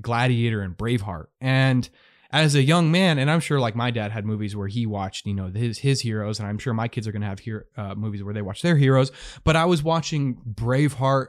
Gladiator 0.00 0.62
and 0.62 0.76
Braveheart. 0.76 1.26
And 1.40 1.88
as 2.32 2.54
a 2.54 2.62
young 2.62 2.90
man, 2.90 3.18
and 3.18 3.30
I'm 3.30 3.40
sure 3.40 3.58
like 3.58 3.74
my 3.74 3.90
dad 3.90 4.12
had 4.12 4.24
movies 4.24 4.54
where 4.54 4.68
he 4.68 4.86
watched, 4.86 5.26
you 5.26 5.34
know, 5.34 5.48
his 5.48 5.78
his 5.78 6.00
heroes, 6.00 6.38
and 6.38 6.48
I'm 6.48 6.58
sure 6.58 6.72
my 6.72 6.88
kids 6.88 7.06
are 7.08 7.12
gonna 7.12 7.26
have 7.26 7.40
here 7.40 7.66
uh, 7.76 7.94
movies 7.94 8.22
where 8.22 8.34
they 8.34 8.42
watch 8.42 8.62
their 8.62 8.76
heroes. 8.76 9.10
But 9.44 9.56
I 9.56 9.64
was 9.64 9.82
watching 9.82 10.36
Braveheart 10.36 11.28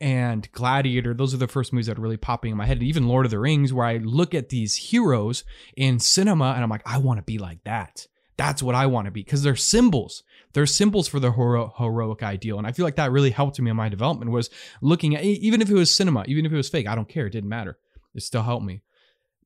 and 0.00 0.50
Gladiator. 0.52 1.14
Those 1.14 1.32
are 1.32 1.38
the 1.38 1.48
first 1.48 1.72
movies 1.72 1.86
that 1.86 1.98
are 1.98 2.02
really 2.02 2.16
popping 2.16 2.50
in 2.50 2.58
my 2.58 2.66
head. 2.66 2.82
even 2.82 3.08
Lord 3.08 3.24
of 3.24 3.30
the 3.30 3.38
Rings, 3.38 3.72
where 3.72 3.86
I 3.86 3.98
look 3.98 4.34
at 4.34 4.50
these 4.50 4.74
heroes 4.74 5.44
in 5.76 5.98
cinema 5.98 6.52
and 6.54 6.62
I'm 6.62 6.70
like, 6.70 6.82
I 6.84 6.98
want 6.98 7.18
to 7.18 7.22
be 7.22 7.38
like 7.38 7.64
that. 7.64 8.06
That's 8.36 8.62
what 8.62 8.74
I 8.74 8.86
want 8.86 9.06
to 9.06 9.10
be 9.10 9.22
because 9.22 9.42
they're 9.42 9.56
symbols. 9.56 10.24
They're 10.54 10.66
symbols 10.66 11.06
for 11.06 11.20
the 11.20 11.32
hero- 11.32 11.72
heroic 11.78 12.22
ideal, 12.22 12.58
and 12.58 12.66
I 12.66 12.72
feel 12.72 12.84
like 12.84 12.96
that 12.96 13.12
really 13.12 13.30
helped 13.30 13.58
me 13.60 13.70
in 13.70 13.76
my 13.76 13.88
development. 13.88 14.30
Was 14.30 14.50
looking 14.82 15.16
at 15.16 15.24
even 15.24 15.62
if 15.62 15.70
it 15.70 15.74
was 15.74 15.94
cinema, 15.94 16.24
even 16.26 16.44
if 16.44 16.52
it 16.52 16.56
was 16.56 16.68
fake, 16.68 16.88
I 16.88 16.94
don't 16.94 17.08
care. 17.08 17.26
It 17.26 17.30
didn't 17.30 17.48
matter. 17.48 17.78
It 18.14 18.22
still 18.22 18.42
helped 18.42 18.66
me 18.66 18.82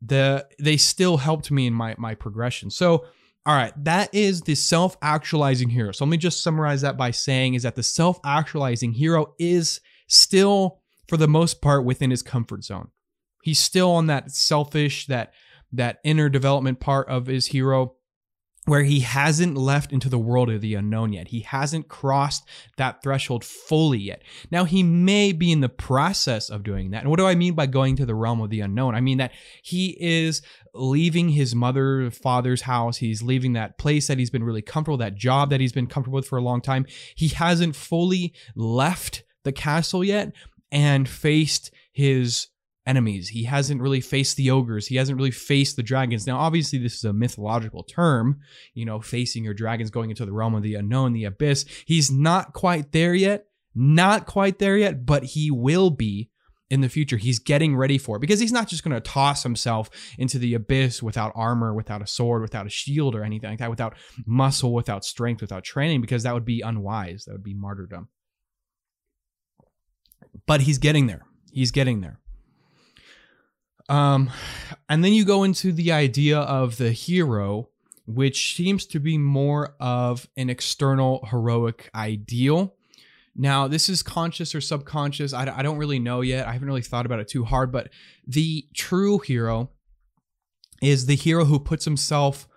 the 0.01 0.47
they 0.59 0.77
still 0.77 1.17
helped 1.19 1.51
me 1.51 1.67
in 1.67 1.75
my 1.75 1.95
my 1.99 2.15
progression. 2.15 2.71
So 2.71 3.05
all 3.45 3.55
right, 3.55 3.73
that 3.85 4.13
is 4.13 4.41
the 4.43 4.57
self-actualizing 4.57 5.69
hero. 5.69 5.93
So 5.93 6.05
let 6.05 6.11
me 6.11 6.17
just 6.17 6.43
summarize 6.43 6.81
that 6.81 6.97
by 6.97 7.13
saying 7.13 7.55
is 7.55 7.63
that 7.63 7.77
the 7.77 7.83
self-actualizing 7.83 8.93
hero 8.93 9.35
is 9.39 9.81
still 10.09 10.81
for 11.07 11.17
the 11.17 11.29
most 11.29 11.61
part 11.61 11.85
within 11.85 12.11
his 12.11 12.25
comfort 12.25 12.65
zone. 12.65 12.89
He's 13.43 13.61
still 13.61 13.93
on 13.93 14.07
that 14.09 14.33
selfish 14.33 15.07
that 15.07 15.33
that 15.73 15.99
inner 16.05 16.29
development 16.29 16.81
part 16.81 17.09
of 17.09 17.27
his 17.27 17.47
hero 17.47 17.96
where 18.67 18.83
he 18.83 19.01
hasn't 19.01 19.57
left 19.57 19.93
into 19.93 20.09
the 20.09 20.19
world 20.19 20.51
of 20.51 20.61
the 20.61 20.75
unknown 20.75 21.13
yet. 21.13 21.29
He 21.29 21.41
hasn't 21.41 21.89
crossed 21.89 22.45
that 22.77 23.03
threshold 23.03 23.45
fully 23.45 23.99
yet. 23.99 24.23
Now, 24.51 24.65
he 24.65 24.83
may 24.83 25.33
be 25.33 25.53
in 25.53 25.61
the 25.61 25.69
process 25.69 26.51
of 26.51 26.65
doing 26.65 26.91
that. 26.91 27.03
And 27.03 27.11
what 27.11 27.19
do 27.19 27.27
I 27.27 27.37
mean 27.37 27.55
by 27.55 27.67
going 27.67 27.97
to 27.97 28.07
the 28.07 28.15
realm 28.15 28.41
of 28.41 28.51
the 28.51 28.61
unknown? 28.61 28.97
I 28.97 29.01
mean 29.01 29.19
that 29.19 29.33
he 29.63 29.97
is 30.01 30.43
leaving 30.75 31.31
his 31.31 31.55
mother, 31.55 32.11
father's 32.11 32.63
house. 32.63 32.99
He's 32.99 33.23
leaving 33.23 33.53
that 33.53 33.79
place 33.79 34.09
that 34.09 34.19
he's 34.19 34.31
been 34.31 34.45
really 34.45 34.63
comfortable, 34.63 34.99
that 34.99 35.15
job 35.15 35.51
that 35.51 35.61
he's 35.61 35.73
been 35.73 35.87
comfortable 35.87 36.17
with 36.17 36.29
for 36.29 36.37
a 36.37 36.43
long 36.43 36.61
time. 36.61 36.87
He 37.15 37.29
hasn't 37.29 37.77
fully 37.77 38.35
left 38.57 39.23
the 39.45 39.53
castle 39.53 40.03
yet 40.03 40.33
and 40.73 41.09
faced 41.09 41.73
his 41.93 42.49
enemies. 42.87 43.29
He 43.29 43.45
hasn't 43.45 43.81
really 43.81 44.01
faced 44.01 44.37
the 44.37 44.51
ogres. 44.51 44.87
He 44.87 44.97
hasn't 44.97 45.17
really 45.17 45.31
faced 45.31 45.77
the 45.77 45.83
dragons. 45.83 46.27
Now, 46.27 46.39
obviously, 46.39 46.79
this 46.79 46.95
is 46.95 47.05
a 47.05 47.13
mythological 47.13 47.83
term, 47.83 48.41
you 48.75 48.85
know, 48.85 49.01
facing 49.01 49.45
your 49.45 49.55
dragons, 49.55 49.91
going 49.91 50.11
into 50.11 50.25
the 50.25 50.33
realm 50.33 50.55
of 50.55 50.63
the 50.63 50.75
unknown, 50.75 51.13
the 51.13 51.25
abyss. 51.25 51.65
He's 51.87 52.11
not 52.11 52.53
quite 52.53 52.93
there 52.93 53.15
yet, 53.15 53.47
not 53.75 54.27
quite 54.27 54.59
there 54.59 54.77
yet, 54.77 55.05
but 55.05 55.25
he 55.25 55.51
will 55.51 55.91
be 55.91 56.31
in 56.69 56.81
the 56.81 56.89
future. 56.89 57.17
He's 57.17 57.39
getting 57.39 57.77
ready 57.77 57.99
for 57.99 58.17
it 58.17 58.21
because 58.21 58.41
he's 58.41 58.53
not 58.53 58.69
just 58.69 58.83
going 58.83 58.95
to 58.95 59.01
toss 59.01 59.43
himself 59.43 59.89
into 60.19 60.39
the 60.39 60.55
abyss 60.55 61.03
without 61.03 61.33
armor, 61.35 61.75
without 61.75 62.03
a 62.03 62.07
sword, 62.07 62.43
without 62.43 62.67
a 62.67 62.71
shield 62.71 63.15
or 63.15 63.23
anything 63.23 63.51
like 63.51 63.59
that, 63.61 63.71
without 63.71 63.95
muscle, 64.27 64.73
without 64.73 65.05
strength, 65.05 65.41
without 65.41 65.65
training, 65.65 66.01
because 66.01 66.25
that 66.25 66.35
would 66.35 66.45
be 66.45 66.61
unwise. 66.61 67.25
That 67.25 67.33
would 67.33 67.45
be 67.45 67.55
martyrdom. 67.55 68.09
But 70.47 70.63
he's 70.63 70.79
getting 70.79 71.07
there. 71.07 71.27
He's 71.53 71.71
getting 71.71 72.01
there. 72.01 72.21
Um, 73.89 74.31
and 74.89 75.05
then 75.05 75.13
you 75.13 75.25
go 75.25 75.45
into 75.45 75.73
the 75.73 75.93
idea 75.93 76.39
of 76.39 76.77
the 76.77 76.93
hero, 76.93 77.69
which 78.07 78.57
seems 78.57 78.87
to 78.87 79.01
be 79.01 79.19
more 79.19 79.75
of 79.81 80.29
an 80.37 80.51
external 80.51 81.27
heroic 81.31 81.91
ideal. 81.95 82.75
Now, 83.35 83.69
this 83.69 83.89
is 83.89 84.03
conscious 84.03 84.55
or 84.55 84.61
subconscious. 84.61 85.33
I, 85.33 85.59
I 85.59 85.63
don't 85.63 85.77
really 85.77 85.99
know 85.99 86.23
yet. 86.23 86.49
I 86.49 86.53
haven't 86.53 86.69
really 86.69 86.83
thought 86.83 87.07
about 87.07 87.21
it 87.21 87.29
too 87.29 87.45
hard, 87.45 87.71
but 87.71 87.91
the 88.27 88.67
true 88.75 89.19
hero 89.19 89.71
is 90.83 91.07
the 91.07 91.17
hero 91.17 91.45
who 91.45 91.59
puts 91.59 91.85
himself 91.85 92.49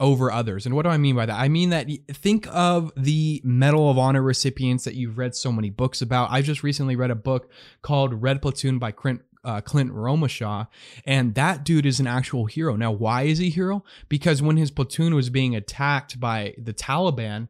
over 0.00 0.32
others. 0.32 0.66
And 0.66 0.74
what 0.74 0.82
do 0.82 0.88
I 0.88 0.96
mean 0.96 1.14
by 1.14 1.26
that? 1.26 1.38
I 1.38 1.48
mean 1.48 1.70
that 1.70 1.86
think 2.10 2.46
of 2.50 2.92
the 2.96 3.40
Medal 3.44 3.88
of 3.88 3.98
Honor 3.98 4.20
recipients 4.20 4.84
that 4.84 4.94
you've 4.94 5.16
read 5.16 5.34
so 5.34 5.52
many 5.52 5.70
books 5.70 6.02
about. 6.02 6.30
I 6.30 6.42
just 6.42 6.62
recently 6.62 6.96
read 6.96 7.12
a 7.12 7.16
book 7.16 7.50
called 7.82 8.20
Red 8.20 8.42
Platoon 8.42 8.78
by 8.78 8.90
Clint 8.90 9.22
uh, 9.44 9.60
Clint 9.60 9.92
Romesha, 9.92 10.68
and 11.04 11.34
that 11.34 11.64
dude 11.64 11.86
is 11.86 12.00
an 12.00 12.06
actual 12.06 12.46
hero. 12.46 12.76
Now, 12.76 12.92
why 12.92 13.22
is 13.22 13.38
he 13.38 13.48
a 13.48 13.50
hero? 13.50 13.84
Because 14.08 14.40
when 14.42 14.56
his 14.56 14.70
platoon 14.70 15.14
was 15.14 15.30
being 15.30 15.56
attacked 15.56 16.20
by 16.20 16.54
the 16.58 16.72
Taliban 16.72 17.48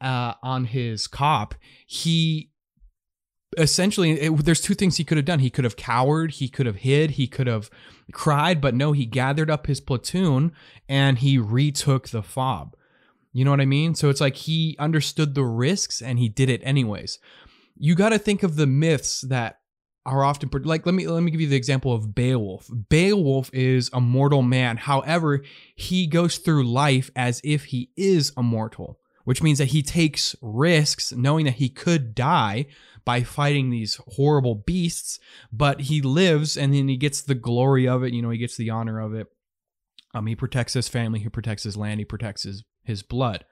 uh, 0.00 0.34
on 0.42 0.66
his 0.66 1.06
cop, 1.06 1.54
he 1.86 2.50
essentially 3.58 4.12
it, 4.12 4.44
there's 4.44 4.60
two 4.60 4.74
things 4.74 4.96
he 4.96 5.04
could 5.04 5.18
have 5.18 5.26
done. 5.26 5.40
He 5.40 5.50
could 5.50 5.64
have 5.64 5.76
cowered, 5.76 6.32
he 6.32 6.48
could 6.48 6.66
have 6.66 6.76
hid, 6.76 7.12
he 7.12 7.26
could 7.26 7.46
have 7.46 7.70
cried, 8.12 8.60
but 8.60 8.74
no, 8.74 8.92
he 8.92 9.06
gathered 9.06 9.50
up 9.50 9.66
his 9.66 9.80
platoon 9.80 10.52
and 10.88 11.18
he 11.18 11.38
retook 11.38 12.08
the 12.08 12.22
fob. 12.22 12.76
You 13.32 13.44
know 13.44 13.50
what 13.50 13.60
I 13.60 13.66
mean? 13.66 13.94
So 13.94 14.10
it's 14.10 14.20
like 14.20 14.36
he 14.36 14.76
understood 14.78 15.34
the 15.34 15.44
risks 15.44 16.02
and 16.02 16.18
he 16.18 16.28
did 16.28 16.50
it 16.50 16.60
anyways. 16.64 17.18
You 17.76 17.94
got 17.94 18.10
to 18.10 18.18
think 18.18 18.42
of 18.42 18.56
the 18.56 18.66
myths 18.66 19.22
that 19.22 19.60
are 20.04 20.24
often 20.24 20.50
like 20.64 20.84
let 20.84 20.94
me 20.94 21.06
let 21.06 21.22
me 21.22 21.30
give 21.30 21.40
you 21.40 21.48
the 21.48 21.56
example 21.56 21.92
of 21.92 22.14
Beowulf. 22.14 22.68
Beowulf 22.88 23.50
is 23.52 23.88
a 23.92 24.00
mortal 24.00 24.42
man. 24.42 24.76
However, 24.76 25.42
he 25.76 26.06
goes 26.06 26.38
through 26.38 26.64
life 26.64 27.10
as 27.14 27.40
if 27.44 27.66
he 27.66 27.90
is 27.96 28.32
immortal, 28.36 28.98
which 29.24 29.42
means 29.42 29.58
that 29.58 29.66
he 29.66 29.82
takes 29.82 30.34
risks 30.42 31.12
knowing 31.12 31.44
that 31.44 31.54
he 31.54 31.68
could 31.68 32.14
die 32.14 32.66
by 33.04 33.22
fighting 33.22 33.70
these 33.70 34.00
horrible 34.16 34.54
beasts, 34.54 35.18
but 35.52 35.82
he 35.82 36.00
lives 36.00 36.56
and 36.56 36.74
then 36.74 36.88
he 36.88 36.96
gets 36.96 37.22
the 37.22 37.34
glory 37.34 37.86
of 37.86 38.02
it, 38.02 38.12
you 38.12 38.22
know, 38.22 38.30
he 38.30 38.38
gets 38.38 38.56
the 38.56 38.70
honor 38.70 39.00
of 39.00 39.14
it. 39.14 39.28
Um 40.14 40.26
he 40.26 40.34
protects 40.34 40.74
his 40.74 40.88
family, 40.88 41.20
he 41.20 41.28
protects 41.28 41.62
his 41.62 41.76
land, 41.76 42.00
he 42.00 42.04
protects 42.04 42.42
his 42.42 42.64
his 42.82 43.02
blood. 43.02 43.44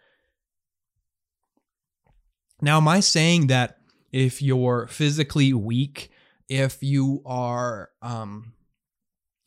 Now, 2.62 2.76
am 2.76 2.88
I 2.88 3.00
saying 3.00 3.46
that 3.46 3.78
if 4.12 4.42
you're 4.42 4.86
physically 4.88 5.52
weak 5.52 6.10
if 6.50 6.82
you 6.82 7.22
are 7.24 7.88
um 8.02 8.52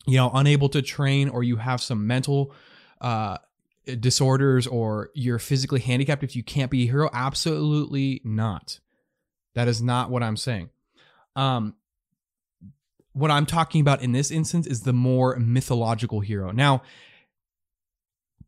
you 0.06 0.16
know 0.16 0.30
unable 0.34 0.68
to 0.70 0.82
train 0.82 1.28
or 1.28 1.44
you 1.44 1.56
have 1.56 1.80
some 1.80 2.06
mental 2.06 2.52
uh 3.00 3.36
disorders 4.00 4.66
or 4.66 5.10
you're 5.14 5.38
physically 5.38 5.80
handicapped 5.80 6.24
if 6.24 6.34
you 6.34 6.42
can't 6.42 6.70
be 6.70 6.84
a 6.84 6.86
hero 6.86 7.10
absolutely 7.12 8.22
not. 8.24 8.80
That 9.54 9.68
is 9.68 9.82
not 9.82 10.10
what 10.10 10.22
i'm 10.22 10.38
saying. 10.38 10.70
Um 11.36 11.74
what 13.12 13.30
i'm 13.30 13.46
talking 13.46 13.80
about 13.82 14.02
in 14.02 14.12
this 14.12 14.30
instance 14.30 14.66
is 14.66 14.80
the 14.80 14.94
more 14.94 15.36
mythological 15.38 16.20
hero. 16.20 16.50
Now 16.50 16.82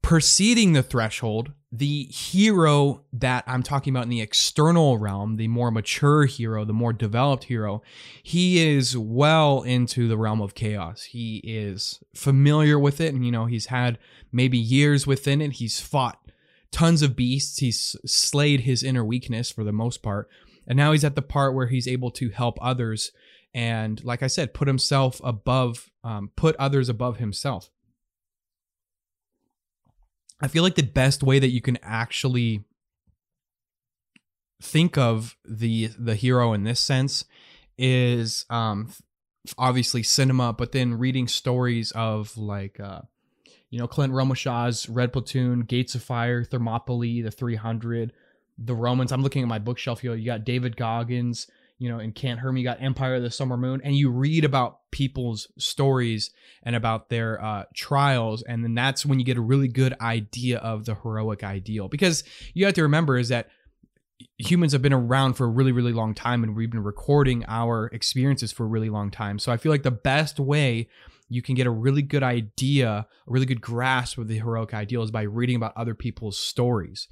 preceding 0.00 0.72
the 0.72 0.82
threshold 0.82 1.52
the 1.78 2.04
hero 2.04 3.02
that 3.12 3.44
I'm 3.46 3.62
talking 3.62 3.92
about 3.92 4.04
in 4.04 4.10
the 4.10 4.20
external 4.20 4.98
realm, 4.98 5.36
the 5.36 5.48
more 5.48 5.70
mature 5.70 6.24
hero, 6.24 6.64
the 6.64 6.72
more 6.72 6.92
developed 6.92 7.44
hero, 7.44 7.82
he 8.22 8.66
is 8.66 8.96
well 8.96 9.62
into 9.62 10.08
the 10.08 10.16
realm 10.16 10.40
of 10.40 10.54
chaos. 10.54 11.04
He 11.04 11.38
is 11.44 12.02
familiar 12.14 12.78
with 12.78 13.00
it, 13.00 13.14
and 13.14 13.24
you 13.24 13.32
know, 13.32 13.46
he's 13.46 13.66
had 13.66 13.98
maybe 14.32 14.58
years 14.58 15.06
within 15.06 15.40
it. 15.40 15.54
He's 15.54 15.80
fought 15.80 16.18
tons 16.70 17.02
of 17.02 17.16
beasts, 17.16 17.58
he's 17.58 17.96
slayed 18.04 18.60
his 18.60 18.82
inner 18.82 19.04
weakness 19.04 19.50
for 19.50 19.64
the 19.64 19.72
most 19.72 20.02
part, 20.02 20.28
and 20.66 20.76
now 20.76 20.92
he's 20.92 21.04
at 21.04 21.14
the 21.14 21.22
part 21.22 21.54
where 21.54 21.68
he's 21.68 21.88
able 21.88 22.10
to 22.12 22.30
help 22.30 22.58
others 22.60 23.12
and, 23.56 24.04
like 24.04 24.22
I 24.22 24.26
said, 24.26 24.52
put 24.52 24.68
himself 24.68 25.18
above, 25.24 25.90
um, 26.04 26.30
put 26.36 26.56
others 26.56 26.90
above 26.90 27.16
himself. 27.16 27.70
I 30.40 30.48
feel 30.48 30.62
like 30.62 30.74
the 30.74 30.82
best 30.82 31.22
way 31.22 31.38
that 31.38 31.48
you 31.48 31.60
can 31.60 31.78
actually 31.82 32.64
think 34.62 34.96
of 34.96 35.36
the 35.44 35.90
the 35.98 36.14
hero 36.14 36.52
in 36.52 36.64
this 36.64 36.80
sense 36.80 37.24
is 37.76 38.46
um 38.48 38.90
obviously 39.58 40.02
cinema 40.02 40.50
but 40.50 40.72
then 40.72 40.94
reading 40.94 41.28
stories 41.28 41.92
of 41.92 42.38
like 42.38 42.80
uh 42.80 43.02
you 43.70 43.78
know 43.78 43.86
Clint 43.86 44.12
Romesha's 44.12 44.88
Red 44.88 45.12
Platoon, 45.12 45.60
Gates 45.60 45.94
of 45.94 46.02
Fire, 46.02 46.44
Thermopylae, 46.44 47.22
the 47.22 47.30
300, 47.30 48.12
the 48.58 48.74
Romans. 48.74 49.12
I'm 49.12 49.22
looking 49.22 49.42
at 49.42 49.48
my 49.48 49.58
bookshelf 49.58 50.00
here. 50.00 50.14
You 50.14 50.26
got 50.26 50.44
David 50.44 50.76
Goggins, 50.76 51.48
you 51.78 51.88
know, 51.88 51.98
in 51.98 52.12
Can't 52.12 52.40
Hurt 52.40 52.52
Me, 52.52 52.62
got 52.62 52.82
Empire 52.82 53.16
of 53.16 53.22
the 53.22 53.30
Summer 53.30 53.56
Moon, 53.56 53.80
and 53.84 53.94
you 53.94 54.10
read 54.10 54.44
about 54.44 54.90
people's 54.90 55.48
stories 55.58 56.30
and 56.62 56.74
about 56.74 57.10
their 57.10 57.42
uh, 57.42 57.64
trials, 57.74 58.42
and 58.42 58.64
then 58.64 58.74
that's 58.74 59.04
when 59.04 59.18
you 59.18 59.24
get 59.24 59.36
a 59.36 59.42
really 59.42 59.68
good 59.68 59.94
idea 60.00 60.58
of 60.58 60.86
the 60.86 60.94
heroic 60.94 61.44
ideal. 61.44 61.88
Because 61.88 62.24
you 62.54 62.64
have 62.64 62.74
to 62.74 62.82
remember 62.82 63.18
is 63.18 63.28
that 63.28 63.48
humans 64.38 64.72
have 64.72 64.82
been 64.82 64.92
around 64.92 65.34
for 65.34 65.44
a 65.44 65.48
really 65.48 65.72
really 65.72 65.92
long 65.92 66.14
time 66.14 66.42
and 66.42 66.56
we've 66.56 66.70
been 66.70 66.82
recording 66.82 67.44
our 67.48 67.88
experiences 67.88 68.50
for 68.50 68.64
a 68.64 68.66
really 68.66 68.88
long 68.88 69.10
time 69.10 69.38
so 69.38 69.52
i 69.52 69.58
feel 69.58 69.70
like 69.70 69.82
the 69.82 69.90
best 69.90 70.40
way 70.40 70.88
you 71.28 71.42
can 71.42 71.54
get 71.54 71.66
a 71.66 71.70
really 71.70 72.02
good 72.02 72.22
idea 72.22 72.88
a 72.88 73.06
really 73.26 73.46
good 73.46 73.60
grasp 73.60 74.18
of 74.18 74.28
the 74.28 74.38
heroic 74.38 74.72
ideal 74.72 75.02
is 75.02 75.10
by 75.10 75.22
reading 75.22 75.56
about 75.56 75.76
other 75.76 75.94
people's 75.94 76.38
stories. 76.38 77.08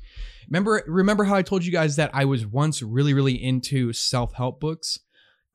Remember 0.48 0.82
remember 0.86 1.24
how 1.24 1.34
i 1.34 1.42
told 1.42 1.64
you 1.64 1.72
guys 1.72 1.96
that 1.96 2.10
i 2.14 2.24
was 2.24 2.46
once 2.46 2.82
really 2.82 3.14
really 3.14 3.42
into 3.42 3.92
self-help 3.92 4.60
books? 4.60 4.98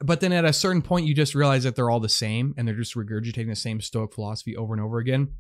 But 0.02 0.22
then 0.22 0.32
at 0.32 0.46
a 0.46 0.54
certain 0.54 0.82
point 0.82 1.06
you 1.06 1.14
just 1.14 1.36
realize 1.36 1.64
that 1.64 1.76
they're 1.76 1.90
all 1.90 2.00
the 2.00 2.10
same 2.10 2.54
and 2.58 2.68
they're 2.68 2.76
just 2.76 2.96
regurgitating 2.96 3.50
the 3.50 3.56
same 3.56 3.82
stoic 3.82 4.14
philosophy 4.14 4.56
over 4.56 4.74
and 4.74 4.82
over 4.82 4.98
again. 4.98 5.34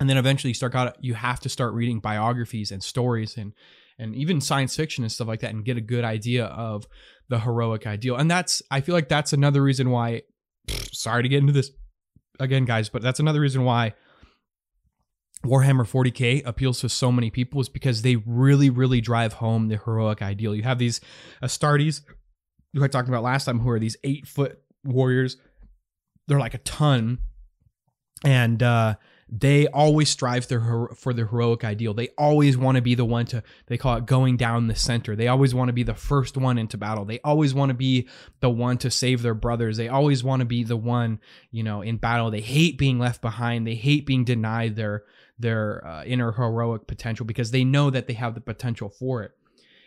And 0.00 0.08
then 0.08 0.16
eventually 0.16 0.50
you 0.50 0.54
start 0.54 0.72
got 0.72 1.02
you 1.02 1.14
have 1.14 1.40
to 1.40 1.48
start 1.48 1.74
reading 1.74 2.00
biographies 2.00 2.72
and 2.72 2.82
stories 2.82 3.36
and 3.36 3.52
and 3.98 4.14
even 4.16 4.40
science 4.40 4.74
fiction 4.74 5.04
and 5.04 5.12
stuff 5.12 5.28
like 5.28 5.40
that 5.40 5.50
and 5.50 5.64
get 5.64 5.76
a 5.76 5.82
good 5.82 6.04
idea 6.04 6.46
of 6.46 6.86
the 7.28 7.40
heroic 7.40 7.86
ideal. 7.86 8.16
And 8.16 8.30
that's 8.30 8.62
I 8.70 8.80
feel 8.80 8.94
like 8.94 9.08
that's 9.08 9.32
another 9.32 9.62
reason 9.62 9.90
why 9.90 10.22
sorry 10.92 11.22
to 11.22 11.28
get 11.28 11.38
into 11.38 11.52
this 11.52 11.70
again 12.40 12.64
guys, 12.64 12.88
but 12.88 13.02
that's 13.02 13.20
another 13.20 13.40
reason 13.40 13.64
why 13.64 13.94
Warhammer 15.44 15.84
40K 15.84 16.42
appeals 16.44 16.80
to 16.80 16.88
so 16.88 17.12
many 17.12 17.30
people 17.30 17.60
is 17.60 17.68
because 17.68 18.02
they 18.02 18.16
really, 18.16 18.70
really 18.70 19.00
drive 19.00 19.34
home 19.34 19.68
the 19.68 19.76
heroic 19.76 20.22
ideal. 20.22 20.54
You 20.54 20.62
have 20.62 20.78
these 20.78 21.00
Astartes, 21.42 22.00
who 22.72 22.82
I 22.82 22.88
talked 22.88 23.08
about 23.08 23.22
last 23.22 23.44
time, 23.44 23.60
who 23.60 23.70
are 23.70 23.78
these 23.78 23.96
eight 24.04 24.26
foot 24.26 24.58
warriors. 24.84 25.36
They're 26.26 26.40
like 26.40 26.54
a 26.54 26.58
ton. 26.58 27.18
And 28.24 28.62
uh, 28.62 28.94
they 29.28 29.66
always 29.68 30.10
strive 30.10 30.44
for 30.44 31.12
the 31.12 31.26
heroic 31.26 31.64
ideal. 31.64 31.94
They 31.94 32.08
always 32.18 32.56
want 32.56 32.76
to 32.76 32.82
be 32.82 32.94
the 32.94 33.04
one 33.04 33.26
to, 33.26 33.42
they 33.66 33.78
call 33.78 33.96
it 33.96 34.06
going 34.06 34.36
down 34.36 34.66
the 34.66 34.74
center. 34.74 35.16
They 35.16 35.28
always 35.28 35.54
want 35.54 35.68
to 35.68 35.72
be 35.72 35.82
the 35.82 35.94
first 35.94 36.36
one 36.36 36.58
into 36.58 36.76
battle. 36.76 37.04
They 37.04 37.20
always 37.20 37.54
want 37.54 37.70
to 37.70 37.74
be 37.74 38.08
the 38.40 38.50
one 38.50 38.78
to 38.78 38.90
save 38.90 39.22
their 39.22 39.34
brothers. 39.34 39.76
They 39.76 39.88
always 39.88 40.22
want 40.22 40.40
to 40.40 40.46
be 40.46 40.62
the 40.62 40.76
one, 40.76 41.20
you 41.50 41.62
know, 41.62 41.80
in 41.82 41.96
battle. 41.96 42.30
They 42.30 42.42
hate 42.42 42.78
being 42.78 42.98
left 42.98 43.22
behind. 43.22 43.66
They 43.66 43.74
hate 43.74 44.06
being 44.06 44.24
denied 44.24 44.76
their, 44.76 45.04
their 45.38 45.86
uh, 45.86 46.04
inner 46.04 46.32
heroic 46.32 46.86
potential 46.86 47.26
because 47.26 47.50
they 47.50 47.64
know 47.64 47.90
that 47.90 48.06
they 48.06 48.14
have 48.14 48.34
the 48.34 48.40
potential 48.40 48.88
for 48.88 49.22
it. 49.22 49.32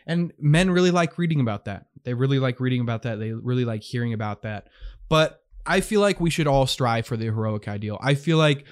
And 0.06 0.32
men 0.38 0.70
really 0.70 0.90
like 0.90 1.18
reading 1.18 1.40
about 1.40 1.66
that. 1.66 1.86
They 2.02 2.14
really 2.14 2.38
like 2.38 2.60
reading 2.60 2.80
about 2.80 3.02
that. 3.02 3.18
They 3.18 3.32
really 3.32 3.64
like 3.64 3.82
hearing 3.82 4.14
about 4.14 4.42
that. 4.42 4.68
But 5.08 5.42
I 5.66 5.80
feel 5.80 6.00
like 6.00 6.18
we 6.18 6.30
should 6.30 6.46
all 6.46 6.66
strive 6.66 7.06
for 7.06 7.16
the 7.16 7.26
heroic 7.26 7.68
ideal. 7.68 7.98
I 8.00 8.14
feel 8.14 8.38
like 8.38 8.64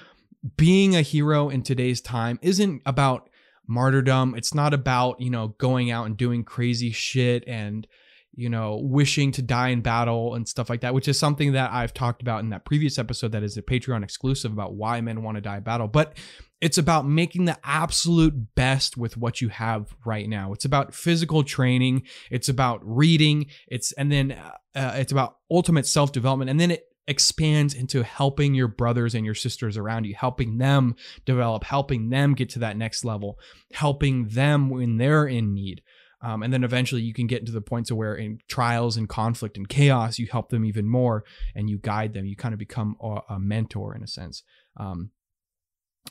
being 0.55 0.95
a 0.95 1.01
hero 1.01 1.49
in 1.49 1.61
today's 1.63 2.01
time 2.01 2.39
isn't 2.41 2.81
about 2.85 3.29
martyrdom. 3.67 4.35
It's 4.35 4.53
not 4.53 4.73
about, 4.73 5.19
you 5.19 5.29
know, 5.29 5.49
going 5.57 5.91
out 5.91 6.05
and 6.05 6.15
doing 6.15 6.43
crazy 6.43 6.91
shit 6.91 7.43
and, 7.47 7.85
you 8.33 8.49
know, 8.49 8.77
wishing 8.81 9.31
to 9.33 9.41
die 9.41 9.69
in 9.69 9.81
battle 9.81 10.35
and 10.35 10.47
stuff 10.47 10.69
like 10.69 10.81
that, 10.81 10.93
which 10.93 11.07
is 11.07 11.19
something 11.19 11.53
that 11.53 11.71
I've 11.71 11.93
talked 11.93 12.21
about 12.21 12.41
in 12.41 12.49
that 12.51 12.65
previous 12.65 12.97
episode 12.97 13.33
that 13.33 13.43
is 13.43 13.57
a 13.57 13.61
Patreon 13.61 14.03
exclusive 14.03 14.51
about 14.53 14.75
why 14.75 15.01
men 15.01 15.23
want 15.23 15.35
to 15.35 15.41
die 15.41 15.57
in 15.57 15.63
battle. 15.63 15.87
But 15.87 16.17
it's 16.59 16.77
about 16.77 17.07
making 17.07 17.45
the 17.45 17.57
absolute 17.63 18.55
best 18.55 18.97
with 18.97 19.17
what 19.17 19.41
you 19.41 19.49
have 19.49 19.95
right 20.05 20.27
now. 20.27 20.53
It's 20.53 20.65
about 20.65 20.93
physical 20.93 21.43
training. 21.43 22.03
It's 22.31 22.49
about 22.49 22.79
reading. 22.83 23.47
It's 23.67 23.91
and 23.91 24.11
then 24.11 24.31
uh, 24.31 24.51
uh 24.75 24.93
it's 24.95 25.11
about 25.11 25.37
ultimate 25.51 25.85
self 25.85 26.11
development. 26.11 26.49
And 26.49 26.59
then 26.59 26.71
it 26.71 26.87
expands 27.07 27.73
into 27.73 28.03
helping 28.03 28.53
your 28.53 28.67
brothers 28.67 29.15
and 29.15 29.25
your 29.25 29.35
sisters 29.35 29.77
around 29.77 30.05
you, 30.05 30.13
helping 30.13 30.57
them 30.57 30.95
develop, 31.25 31.63
helping 31.63 32.09
them 32.09 32.33
get 32.33 32.49
to 32.49 32.59
that 32.59 32.77
next 32.77 33.05
level, 33.05 33.39
helping 33.71 34.27
them 34.27 34.69
when 34.69 34.97
they're 34.97 35.25
in 35.25 35.53
need. 35.53 35.81
Um, 36.21 36.41
and 36.41 36.51
then 36.51 36.63
eventually 36.63 37.03
you 37.03 37.13
can 37.13 37.27
get 37.27 37.39
into 37.39 37.51
the 37.51 37.61
points 37.61 37.91
where 37.91 38.15
in 38.15 38.39
trials 38.49 38.97
and 38.97 39.07
conflict 39.07 39.55
and 39.55 39.69
chaos, 39.69 40.17
you 40.17 40.27
help 40.29 40.49
them 40.49 40.65
even 40.65 40.89
more 40.89 41.23
and 41.55 41.69
you 41.69 41.77
guide 41.77 42.13
them. 42.13 42.25
You 42.25 42.35
kind 42.35 42.53
of 42.53 42.59
become 42.59 42.97
a, 43.01 43.19
a 43.29 43.39
mentor 43.39 43.95
in 43.95 44.03
a 44.03 44.07
sense. 44.07 44.43
Um, 44.77 45.11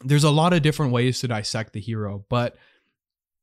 there's 0.04 0.24
a 0.24 0.30
lot 0.30 0.52
of 0.52 0.62
different 0.62 0.92
ways 0.92 1.20
to 1.20 1.28
dissect 1.28 1.72
the 1.72 1.80
hero, 1.80 2.24
but 2.28 2.56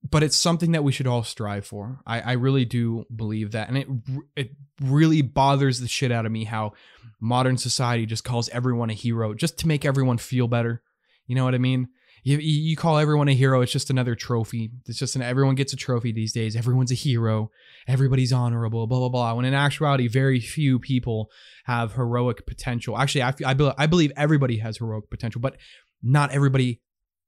but 0.10 0.24
it's 0.24 0.38
something 0.38 0.74
that 0.74 0.84
we 0.84 0.92
should 0.92 1.08
all 1.08 1.24
strive 1.24 1.66
for. 1.66 2.00
I, 2.06 2.22
I 2.22 2.32
really 2.34 2.66
do 2.66 3.06
believe 3.14 3.52
that, 3.52 3.70
and 3.70 3.78
it 3.78 3.88
it 4.36 4.52
really 4.82 5.22
bothers 5.22 5.80
the 5.80 5.88
shit 5.88 6.12
out 6.12 6.26
of 6.26 6.32
me 6.32 6.44
how 6.44 6.74
modern 7.22 7.58
society 7.58 8.06
just 8.06 8.24
calls 8.24 8.50
everyone 8.50 8.90
a 8.90 8.94
hero 8.94 9.34
just 9.34 9.58
to 9.60 9.68
make 9.68 9.86
everyone 9.86 10.18
feel 10.18 10.48
better. 10.48 10.82
You 11.26 11.36
know 11.36 11.46
what 11.46 11.56
I 11.56 11.60
mean? 11.60 11.88
You, 12.26 12.38
you 12.38 12.78
call 12.78 12.98
everyone 12.98 13.28
a 13.28 13.34
hero. 13.34 13.62
It's 13.62 13.72
just 13.72 13.90
another 13.90 14.16
trophy. 14.16 14.72
It's 14.88 14.98
just 14.98 15.18
an, 15.18 15.22
everyone 15.22 15.56
gets 15.56 15.74
a 15.74 15.76
trophy 15.76 16.14
these 16.14 16.32
days. 16.32 16.56
Everyone's 16.56 16.92
a 16.92 16.96
hero. 16.96 17.52
Everybody's 17.86 18.32
honorable. 18.32 18.88
Blah 18.88 19.00
blah 19.00 19.10
blah. 19.10 19.34
When 19.34 19.46
in 19.46 19.54
actuality, 19.54 20.08
very 20.08 20.40
few 20.40 20.80
people 20.80 21.30
have 21.66 21.94
heroic 21.94 22.46
potential. 22.46 22.98
Actually, 22.98 23.24
I 23.24 23.34
I, 23.46 23.74
I 23.78 23.88
believe 23.88 24.12
everybody 24.16 24.58
has 24.58 24.78
heroic 24.78 25.10
potential, 25.10 25.42
but 25.42 25.58
not 26.02 26.32
everybody 26.32 26.82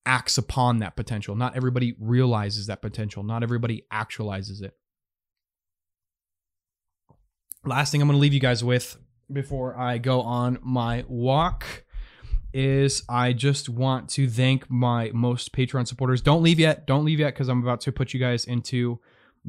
acts 0.06 0.38
upon 0.38 0.80
that 0.80 0.96
potential. 0.96 1.36
Not 1.36 1.56
everybody 1.56 1.96
realizes 2.00 2.68
that 2.68 2.82
potential. 2.82 3.24
Not 3.24 3.44
everybody 3.44 3.86
actualizes 3.92 4.62
it. 4.62 4.74
Last 7.64 7.92
thing 7.92 8.02
I'm 8.02 8.08
going 8.08 8.18
to 8.18 8.22
leave 8.22 8.34
you 8.34 8.40
guys 8.40 8.64
with 8.64 8.98
before 9.32 9.78
I 9.78 9.98
go 9.98 10.22
on 10.22 10.60
my 10.62 11.04
walk 11.08 11.66
is 12.54 13.04
I 13.10 13.34
just 13.34 13.68
want 13.68 14.10
to 14.12 14.30
thank 14.30 14.70
my 14.70 15.12
most 15.14 15.52
Patreon 15.52 15.88
supporters. 15.88 16.22
Don't 16.22 16.42
leave 16.42 16.60
yet. 16.60 16.88
Don't 16.88 17.04
leave 17.04 17.20
yet 17.20 17.34
because 17.34 17.50
I'm 17.50 17.62
about 17.62 17.82
to 17.82 17.92
put 17.92 18.14
you 18.14 18.20
guys 18.20 18.46
into 18.46 19.00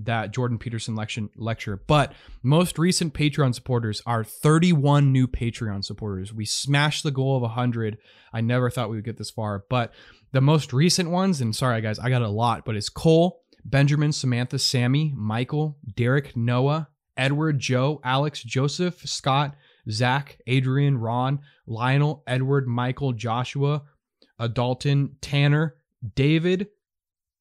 that 0.05 0.33
Jordan 0.33 0.59
Peterson 0.59 0.95
lecture, 0.95 1.29
lecture. 1.37 1.83
But 1.87 2.13
most 2.43 2.79
recent 2.79 3.15
Patreon 3.15 3.55
supporters 3.55 4.03
are 4.07 4.25
31 4.25 5.13
new 5.13 5.27
Patreon 5.27 5.85
supporters. 5.85 6.33
We 6.33 6.45
smashed 6.45 7.03
the 7.03 7.11
goal 7.11 7.37
of 7.37 7.43
100. 7.43 7.99
I 8.33 8.41
never 8.41 8.71
thought 8.71 8.91
we 8.91 8.97
would 8.97 9.05
get 9.05 9.19
this 9.19 9.31
far, 9.31 9.65
but 9.69 9.93
the 10.33 10.41
most 10.41 10.73
recent 10.73 11.11
ones, 11.11 11.41
and 11.41 11.55
sorry 11.55 11.81
guys, 11.81 11.99
I 11.99 12.11
got 12.11 12.23
a 12.23 12.29
lot, 12.29 12.65
but 12.65 12.77
it's 12.77 12.89
Cole, 12.89 13.43
Benjamin, 13.65 14.13
Samantha, 14.13 14.59
Sammy, 14.59 15.13
Michael, 15.17 15.79
Derek, 15.97 16.37
Noah, 16.37 16.89
Edward, 17.17 17.59
Joe, 17.59 18.01
Alex, 18.05 18.43
Joseph, 18.43 19.01
Scott, 19.09 19.57
Zach, 19.91 20.39
Adrian, 20.47 20.99
Ron, 20.99 21.41
Lionel, 21.67 22.23
Edward, 22.27 22.69
Michael, 22.69 23.13
Joshua, 23.13 23.83
Adalton, 24.41 25.13
Tanner, 25.21 25.77
David, 26.15 26.69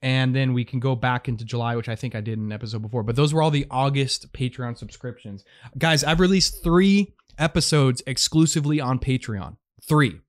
and 0.06 0.36
then 0.36 0.54
we 0.54 0.64
can 0.64 0.80
go 0.80 0.96
back 0.96 1.28
into 1.28 1.44
July, 1.44 1.76
which 1.76 1.90
I 1.90 1.96
think 1.96 2.14
I 2.14 2.22
did 2.22 2.38
in 2.38 2.46
an 2.46 2.52
episode 2.52 2.84
before. 2.84 3.02
But 3.02 3.16
those 3.16 3.34
were 3.34 3.42
all 3.42 3.50
the 3.50 3.66
August 3.72 4.32
Patreon 4.34 4.78
subscriptions. 4.78 5.44
Guys, 5.80 6.04
I've 6.04 6.20
released 6.20 6.64
three 6.64 7.16
episodes 7.40 8.04
exclusively 8.06 8.80
on 8.80 9.00
Patreon. 9.00 9.58
Three. 9.82 10.22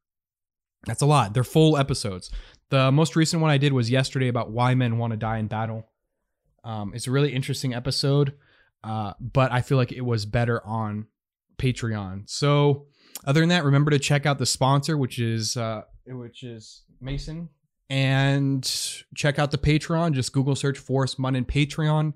That's 0.86 1.02
a 1.02 1.06
lot. 1.06 1.34
They're 1.34 1.44
full 1.44 1.76
episodes. 1.76 2.30
The 2.70 2.90
most 2.90 3.16
recent 3.16 3.42
one 3.42 3.50
I 3.50 3.58
did 3.58 3.74
was 3.74 3.90
yesterday 3.90 4.28
about 4.28 4.50
why 4.50 4.74
men 4.74 4.96
want 4.96 5.10
to 5.10 5.18
die 5.18 5.36
in 5.36 5.46
battle. 5.46 5.86
Um, 6.64 6.92
it's 6.94 7.06
a 7.06 7.10
really 7.10 7.34
interesting 7.34 7.74
episode, 7.74 8.32
uh, 8.82 9.12
but 9.20 9.52
I 9.52 9.60
feel 9.60 9.76
like 9.76 9.92
it 9.92 10.00
was 10.00 10.24
better 10.24 10.66
on 10.66 11.06
Patreon. 11.58 12.30
So, 12.30 12.86
other 13.26 13.40
than 13.40 13.50
that, 13.50 13.62
remember 13.62 13.90
to 13.90 13.98
check 13.98 14.24
out 14.24 14.38
the 14.38 14.46
sponsor, 14.46 14.96
which 14.96 15.18
is 15.18 15.54
uh, 15.54 15.82
which 16.06 16.42
is 16.44 16.84
Mason, 16.98 17.50
and 17.88 18.64
check 19.14 19.38
out 19.38 19.50
the 19.50 19.58
Patreon. 19.58 20.12
Just 20.12 20.32
Google 20.32 20.56
search 20.56 20.78
Forrest 20.78 21.18
Munn 21.18 21.36
and 21.36 21.46
Patreon. 21.46 22.12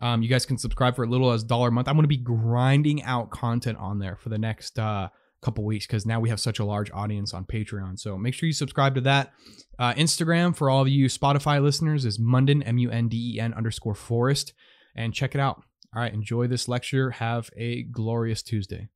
Um, 0.00 0.22
you 0.22 0.28
guys 0.28 0.46
can 0.46 0.58
subscribe 0.58 0.96
for 0.96 1.04
a 1.04 1.08
little 1.08 1.30
as 1.30 1.44
dollar 1.44 1.68
a 1.68 1.72
month. 1.72 1.88
I'm 1.88 1.94
going 1.94 2.04
to 2.04 2.08
be 2.08 2.16
grinding 2.16 3.02
out 3.04 3.30
content 3.30 3.78
on 3.78 3.98
there 3.98 4.16
for 4.16 4.30
the 4.30 4.38
next 4.38 4.78
uh, 4.78 5.08
couple 5.42 5.64
weeks 5.64 5.86
because 5.86 6.06
now 6.06 6.18
we 6.20 6.28
have 6.28 6.40
such 6.40 6.58
a 6.58 6.64
large 6.64 6.90
audience 6.92 7.34
on 7.34 7.44
Patreon. 7.44 7.98
So 7.98 8.16
make 8.16 8.34
sure 8.34 8.46
you 8.46 8.52
subscribe 8.52 8.94
to 8.94 9.00
that. 9.02 9.32
Uh, 9.78 9.92
Instagram 9.94 10.56
for 10.56 10.70
all 10.70 10.82
of 10.82 10.88
you 10.88 11.06
Spotify 11.06 11.62
listeners 11.62 12.04
is 12.04 12.18
Munden, 12.18 12.62
M 12.62 12.78
U 12.78 12.90
N 12.90 13.08
D 13.08 13.34
E 13.36 13.40
N 13.40 13.54
underscore 13.54 13.94
Forrest, 13.94 14.54
and 14.94 15.14
check 15.14 15.34
it 15.34 15.40
out. 15.40 15.62
All 15.94 16.00
right, 16.00 16.12
enjoy 16.12 16.46
this 16.46 16.68
lecture. 16.68 17.10
Have 17.10 17.50
a 17.56 17.82
glorious 17.82 18.42
Tuesday. 18.42 18.88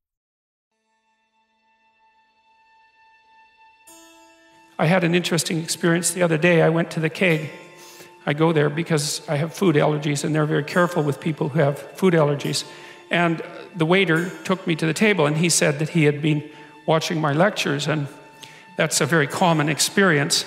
I 4.79 4.85
had 4.85 5.03
an 5.03 5.15
interesting 5.15 5.59
experience 5.63 6.11
the 6.11 6.21
other 6.21 6.37
day. 6.37 6.61
I 6.61 6.69
went 6.69 6.91
to 6.91 6.99
the 6.99 7.09
Keg. 7.09 7.49
I 8.25 8.33
go 8.33 8.51
there 8.51 8.69
because 8.69 9.27
I 9.27 9.37
have 9.37 9.53
food 9.53 9.75
allergies, 9.75 10.23
and 10.23 10.35
they're 10.35 10.45
very 10.45 10.63
careful 10.63 11.01
with 11.01 11.19
people 11.19 11.49
who 11.49 11.59
have 11.59 11.79
food 11.97 12.13
allergies. 12.13 12.63
And 13.09 13.41
the 13.75 13.85
waiter 13.85 14.29
took 14.43 14.67
me 14.67 14.75
to 14.75 14.85
the 14.85 14.93
table 14.93 15.25
and 15.25 15.37
he 15.37 15.49
said 15.49 15.79
that 15.79 15.89
he 15.89 16.03
had 16.03 16.21
been 16.21 16.43
watching 16.85 17.21
my 17.21 17.33
lectures, 17.33 17.87
and 17.87 18.07
that's 18.75 19.01
a 19.01 19.05
very 19.05 19.27
common 19.27 19.69
experience. 19.69 20.45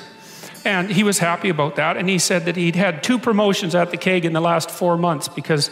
And 0.65 0.91
he 0.91 1.03
was 1.03 1.19
happy 1.19 1.49
about 1.49 1.77
that. 1.77 1.97
And 1.97 2.09
he 2.09 2.19
said 2.19 2.45
that 2.45 2.57
he'd 2.57 2.77
had 2.77 3.03
two 3.03 3.19
promotions 3.19 3.75
at 3.75 3.91
the 3.91 3.97
Keg 3.97 4.25
in 4.25 4.33
the 4.33 4.41
last 4.41 4.71
four 4.71 4.97
months 4.97 5.27
because 5.27 5.71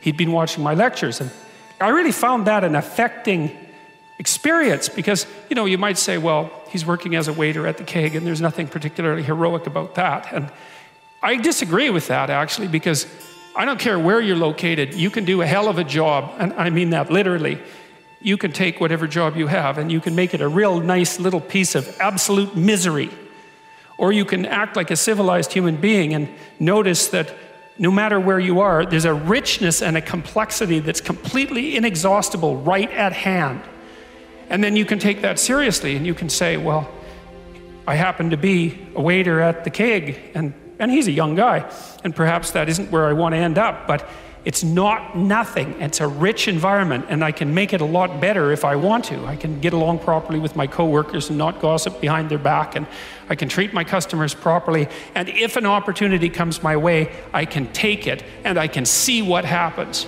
he'd 0.00 0.16
been 0.16 0.32
watching 0.32 0.64
my 0.64 0.74
lectures. 0.74 1.20
And 1.20 1.30
I 1.80 1.88
really 1.88 2.12
found 2.12 2.46
that 2.46 2.64
an 2.64 2.74
affecting 2.74 3.56
experience 4.18 4.88
because, 4.88 5.26
you 5.48 5.56
know, 5.56 5.66
you 5.66 5.78
might 5.78 5.98
say, 5.98 6.16
well, 6.18 6.50
he's 6.70 6.86
working 6.86 7.14
as 7.16 7.28
a 7.28 7.32
waiter 7.32 7.66
at 7.66 7.76
the 7.76 7.84
Keg 7.84 8.14
and 8.14 8.26
there's 8.26 8.40
nothing 8.40 8.68
particularly 8.68 9.22
heroic 9.22 9.66
about 9.66 9.96
that. 9.96 10.32
And 10.32 10.50
I 11.22 11.36
disagree 11.36 11.90
with 11.90 12.06
that 12.08 12.30
actually 12.30 12.68
because 12.68 13.06
I 13.54 13.64
don't 13.64 13.80
care 13.80 13.98
where 13.98 14.20
you're 14.20 14.36
located, 14.36 14.94
you 14.94 15.10
can 15.10 15.24
do 15.24 15.42
a 15.42 15.46
hell 15.46 15.68
of 15.68 15.78
a 15.78 15.84
job. 15.84 16.34
And 16.38 16.52
I 16.54 16.70
mean 16.70 16.90
that 16.90 17.10
literally. 17.10 17.60
You 18.22 18.36
can 18.36 18.52
take 18.52 18.80
whatever 18.80 19.06
job 19.06 19.36
you 19.36 19.46
have 19.46 19.78
and 19.78 19.90
you 19.90 20.00
can 20.00 20.14
make 20.14 20.34
it 20.34 20.40
a 20.40 20.48
real 20.48 20.80
nice 20.80 21.18
little 21.18 21.40
piece 21.40 21.74
of 21.74 21.98
absolute 22.00 22.56
misery. 22.56 23.10
Or 23.98 24.12
you 24.12 24.24
can 24.24 24.46
act 24.46 24.76
like 24.76 24.90
a 24.90 24.96
civilized 24.96 25.52
human 25.52 25.76
being 25.76 26.14
and 26.14 26.28
notice 26.58 27.08
that 27.08 27.34
no 27.78 27.90
matter 27.90 28.20
where 28.20 28.38
you 28.38 28.60
are, 28.60 28.84
there's 28.84 29.06
a 29.06 29.14
richness 29.14 29.82
and 29.82 29.96
a 29.96 30.02
complexity 30.02 30.80
that's 30.80 31.00
completely 31.00 31.76
inexhaustible 31.76 32.58
right 32.58 32.90
at 32.92 33.12
hand. 33.12 33.62
And 34.50 34.62
then 34.62 34.76
you 34.76 34.84
can 34.84 34.98
take 34.98 35.22
that 35.22 35.38
seriously 35.38 35.96
and 35.96 36.06
you 36.06 36.12
can 36.12 36.28
say, 36.28 36.56
well, 36.56 36.90
I 37.86 37.94
happen 37.94 38.30
to 38.30 38.36
be 38.36 38.78
a 38.94 39.00
waiter 39.00 39.40
at 39.40 39.64
the 39.64 39.70
Keg, 39.70 40.18
and, 40.34 40.52
and 40.78 40.90
he's 40.90 41.08
a 41.08 41.12
young 41.12 41.34
guy, 41.34 41.68
and 42.04 42.14
perhaps 42.14 42.50
that 42.52 42.68
isn't 42.68 42.90
where 42.90 43.06
I 43.06 43.14
want 43.14 43.32
to 43.34 43.38
end 43.38 43.58
up, 43.58 43.88
but 43.88 44.08
it's 44.44 44.62
not 44.62 45.16
nothing. 45.16 45.80
It's 45.80 46.00
a 46.00 46.06
rich 46.06 46.46
environment, 46.46 47.06
and 47.08 47.24
I 47.24 47.32
can 47.32 47.52
make 47.52 47.72
it 47.72 47.80
a 47.80 47.84
lot 47.84 48.20
better 48.20 48.52
if 48.52 48.64
I 48.64 48.76
want 48.76 49.04
to. 49.06 49.24
I 49.26 49.36
can 49.36 49.60
get 49.60 49.72
along 49.72 49.98
properly 50.00 50.38
with 50.38 50.56
my 50.56 50.66
coworkers 50.66 51.28
and 51.28 51.36
not 51.36 51.60
gossip 51.60 52.00
behind 52.00 52.30
their 52.30 52.38
back, 52.38 52.76
and 52.76 52.86
I 53.28 53.34
can 53.34 53.48
treat 53.48 53.74
my 53.74 53.84
customers 53.84 54.34
properly. 54.34 54.88
And 55.14 55.28
if 55.28 55.56
an 55.56 55.66
opportunity 55.66 56.30
comes 56.30 56.62
my 56.62 56.76
way, 56.76 57.12
I 57.32 57.44
can 57.44 57.72
take 57.72 58.06
it 58.06 58.22
and 58.44 58.58
I 58.58 58.68
can 58.68 58.86
see 58.86 59.20
what 59.20 59.44
happens. 59.44 60.06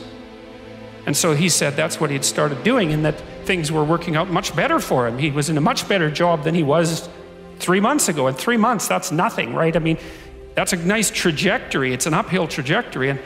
And 1.05 1.17
so 1.17 1.35
he 1.35 1.49
said 1.49 1.75
that's 1.75 2.01
what 2.01 2.11
he'd 2.11 2.25
started 2.25 2.63
doing, 2.63 2.93
and 2.93 3.05
that 3.05 3.21
things 3.45 3.71
were 3.71 3.85
working 3.85 4.17
out 4.17 4.31
much 4.31 4.55
better 4.55 4.79
for 4.81 5.07
him. 5.07 5.19
He 5.19 5.31
was 5.31 5.49
in 5.49 5.59
a 5.59 5.61
much 5.61 5.89
better 5.89 6.11
job 6.11 6.45
than 6.45 6.55
he 6.55 6.63
was 6.63 7.09
three 7.59 7.81
months 7.81 8.09
ago. 8.09 8.27
In 8.29 8.35
three 8.35 8.57
months, 8.57 8.89
that's 8.89 9.13
nothing, 9.13 9.55
right? 9.55 9.75
I 9.77 9.79
mean, 9.79 9.99
that's 10.55 10.73
a 10.73 10.77
nice 10.77 11.11
trajectory. 11.11 11.93
It's 11.93 12.07
an 12.07 12.15
uphill 12.15 12.47
trajectory. 12.47 13.11
And 13.11 13.21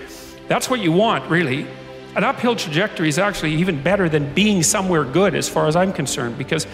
that's 0.48 0.70
what 0.70 0.81
you 0.81 0.92
want, 0.92 1.29
really. 1.31 1.66
An 2.14 2.24
uphill 2.24 2.57
trajectory 2.57 3.09
is 3.09 3.18
actually 3.18 3.55
even 3.57 3.83
better 3.83 4.09
than 4.09 4.33
being 4.33 4.62
somewhere 4.62 5.05
good, 5.05 5.35
as 5.35 5.48
far 5.48 5.66
as 5.66 5.76
I'm 5.76 5.92
concerned, 5.92 6.38
because 6.38 6.64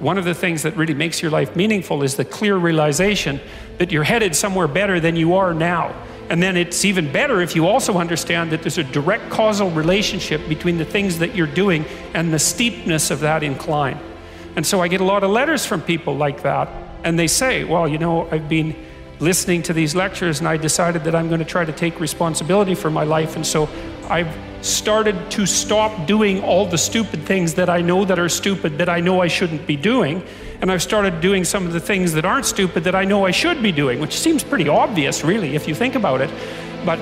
one 0.00 0.18
of 0.18 0.24
the 0.24 0.34
things 0.34 0.62
that 0.62 0.76
really 0.76 0.94
makes 0.94 1.20
your 1.22 1.30
life 1.30 1.56
meaningful 1.56 2.02
is 2.02 2.16
the 2.16 2.24
clear 2.24 2.56
realization 2.56 3.40
that 3.78 3.92
you're 3.92 4.04
headed 4.04 4.34
somewhere 4.34 4.68
better 4.68 5.00
than 5.00 5.16
you 5.16 5.34
are 5.34 5.52
now. 5.52 5.94
And 6.30 6.42
then 6.42 6.56
it's 6.56 6.84
even 6.84 7.10
better 7.10 7.40
if 7.40 7.56
you 7.56 7.66
also 7.66 7.98
understand 7.98 8.52
that 8.52 8.62
there's 8.62 8.78
a 8.78 8.84
direct 8.84 9.30
causal 9.30 9.70
relationship 9.70 10.46
between 10.48 10.76
the 10.76 10.84
things 10.84 11.18
that 11.18 11.34
you're 11.34 11.46
doing 11.46 11.86
and 12.12 12.32
the 12.32 12.38
steepness 12.38 13.10
of 13.10 13.20
that 13.20 13.42
incline. 13.42 13.98
And 14.56 14.66
so 14.66 14.80
I 14.80 14.88
get 14.88 15.00
a 15.00 15.04
lot 15.04 15.24
of 15.24 15.30
letters 15.30 15.64
from 15.64 15.80
people 15.80 16.16
like 16.16 16.42
that, 16.42 16.68
and 17.04 17.18
they 17.18 17.28
say, 17.28 17.64
Well, 17.64 17.88
you 17.88 17.98
know, 17.98 18.28
I've 18.30 18.48
been 18.48 18.74
listening 19.20 19.62
to 19.64 19.72
these 19.72 19.94
lectures, 19.94 20.40
and 20.40 20.48
I 20.48 20.56
decided 20.56 21.04
that 21.04 21.14
I'm 21.14 21.28
going 21.28 21.40
to 21.40 21.46
try 21.46 21.64
to 21.64 21.72
take 21.72 22.00
responsibility 22.00 22.74
for 22.74 22.90
my 22.90 23.04
life. 23.04 23.36
And 23.36 23.46
so 23.46 23.68
I've 24.08 24.34
started 24.60 25.30
to 25.32 25.46
stop 25.46 26.06
doing 26.06 26.42
all 26.42 26.66
the 26.66 26.78
stupid 26.78 27.22
things 27.22 27.54
that 27.54 27.68
I 27.68 27.80
know 27.80 28.04
that 28.04 28.18
are 28.18 28.28
stupid 28.28 28.78
that 28.78 28.88
I 28.88 29.00
know 29.00 29.20
I 29.20 29.28
shouldn't 29.28 29.66
be 29.66 29.76
doing. 29.76 30.22
And 30.60 30.72
I've 30.72 30.82
started 30.82 31.20
doing 31.20 31.44
some 31.44 31.66
of 31.66 31.72
the 31.72 31.80
things 31.80 32.12
that 32.14 32.24
aren't 32.24 32.46
stupid 32.46 32.84
that 32.84 32.94
I 32.94 33.04
know 33.04 33.24
I 33.24 33.30
should 33.30 33.62
be 33.62 33.70
doing, 33.70 34.00
which 34.00 34.18
seems 34.18 34.42
pretty 34.42 34.68
obvious, 34.68 35.22
really, 35.22 35.54
if 35.54 35.68
you 35.68 35.74
think 35.74 35.94
about 35.94 36.20
it. 36.20 36.30
But 36.84 36.98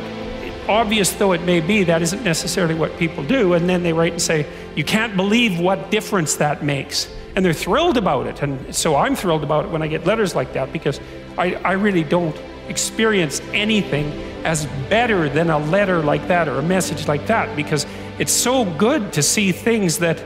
obvious 0.68 1.12
though 1.12 1.32
it 1.32 1.42
may 1.42 1.60
be, 1.60 1.84
that 1.84 2.02
isn't 2.02 2.22
necessarily 2.22 2.74
what 2.74 2.96
people 2.98 3.24
do. 3.24 3.54
And 3.54 3.68
then 3.68 3.82
they 3.82 3.92
write 3.92 4.12
and 4.12 4.22
say, 4.22 4.46
You 4.74 4.84
can't 4.84 5.16
believe 5.16 5.58
what 5.58 5.90
difference 5.90 6.36
that 6.36 6.62
makes. 6.62 7.10
And 7.34 7.44
they're 7.44 7.52
thrilled 7.52 7.96
about 7.96 8.26
it. 8.26 8.42
And 8.42 8.74
so 8.74 8.96
I'm 8.96 9.14
thrilled 9.14 9.44
about 9.44 9.66
it 9.66 9.70
when 9.70 9.82
I 9.82 9.86
get 9.86 10.06
letters 10.06 10.34
like 10.34 10.52
that 10.54 10.72
because 10.72 11.00
I, 11.38 11.54
I 11.54 11.72
really 11.72 12.04
don't 12.04 12.36
experience 12.68 13.40
anything 13.52 14.10
as 14.44 14.66
better 14.88 15.28
than 15.28 15.50
a 15.50 15.58
letter 15.58 16.02
like 16.02 16.26
that 16.28 16.48
or 16.48 16.58
a 16.58 16.62
message 16.62 17.06
like 17.08 17.26
that 17.26 17.54
because 17.56 17.86
it's 18.18 18.32
so 18.32 18.64
good 18.76 19.12
to 19.12 19.22
see 19.22 19.52
things 19.52 19.98
that 19.98 20.22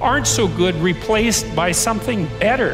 aren't 0.00 0.26
so 0.26 0.48
good 0.48 0.74
replaced 0.76 1.54
by 1.54 1.72
something 1.72 2.26
better. 2.38 2.72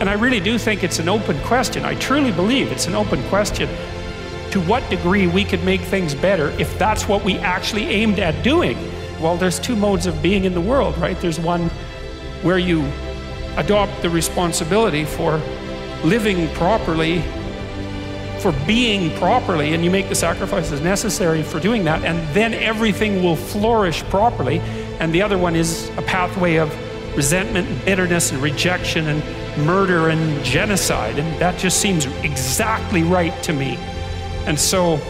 And 0.00 0.10
I 0.10 0.14
really 0.14 0.40
do 0.40 0.58
think 0.58 0.82
it's 0.82 0.98
an 0.98 1.08
open 1.08 1.40
question. 1.42 1.84
I 1.84 1.94
truly 1.96 2.32
believe 2.32 2.72
it's 2.72 2.86
an 2.86 2.94
open 2.94 3.22
question 3.28 3.68
to 4.50 4.60
what 4.62 4.88
degree 4.90 5.26
we 5.26 5.44
could 5.44 5.64
make 5.64 5.80
things 5.80 6.14
better 6.14 6.48
if 6.60 6.78
that's 6.78 7.08
what 7.08 7.24
we 7.24 7.38
actually 7.38 7.86
aimed 7.86 8.18
at 8.18 8.42
doing. 8.42 8.76
Well, 9.20 9.36
there's 9.36 9.58
two 9.58 9.76
modes 9.76 10.06
of 10.06 10.20
being 10.22 10.44
in 10.44 10.54
the 10.54 10.60
world, 10.60 10.96
right? 10.98 11.18
There's 11.20 11.40
one 11.40 11.68
where 12.42 12.58
you 12.58 12.84
adopt 13.56 14.02
the 14.02 14.10
responsibility 14.10 15.04
for 15.04 15.40
living 16.04 16.52
properly, 16.54 17.22
for 18.40 18.52
being 18.66 19.16
properly, 19.18 19.74
and 19.74 19.84
you 19.84 19.90
make 19.90 20.08
the 20.08 20.14
sacrifices 20.14 20.80
necessary 20.80 21.42
for 21.42 21.60
doing 21.60 21.84
that, 21.84 22.04
and 22.04 22.18
then 22.34 22.52
everything 22.52 23.22
will 23.22 23.36
flourish 23.36 24.02
properly. 24.04 24.60
And 25.00 25.12
the 25.12 25.22
other 25.22 25.38
one 25.38 25.56
is 25.56 25.90
a 25.96 26.02
pathway 26.02 26.56
of 26.56 26.70
resentment 27.16 27.68
and 27.68 27.84
bitterness 27.84 28.32
and 28.32 28.42
rejection 28.42 29.06
and 29.08 29.66
murder 29.66 30.08
and 30.08 30.44
genocide. 30.44 31.18
And 31.18 31.40
that 31.40 31.58
just 31.58 31.80
seems 31.80 32.06
exactly 32.22 33.02
right 33.02 33.40
to 33.44 33.52
me. 33.52 33.76
And 34.46 34.58
so, 34.58 35.00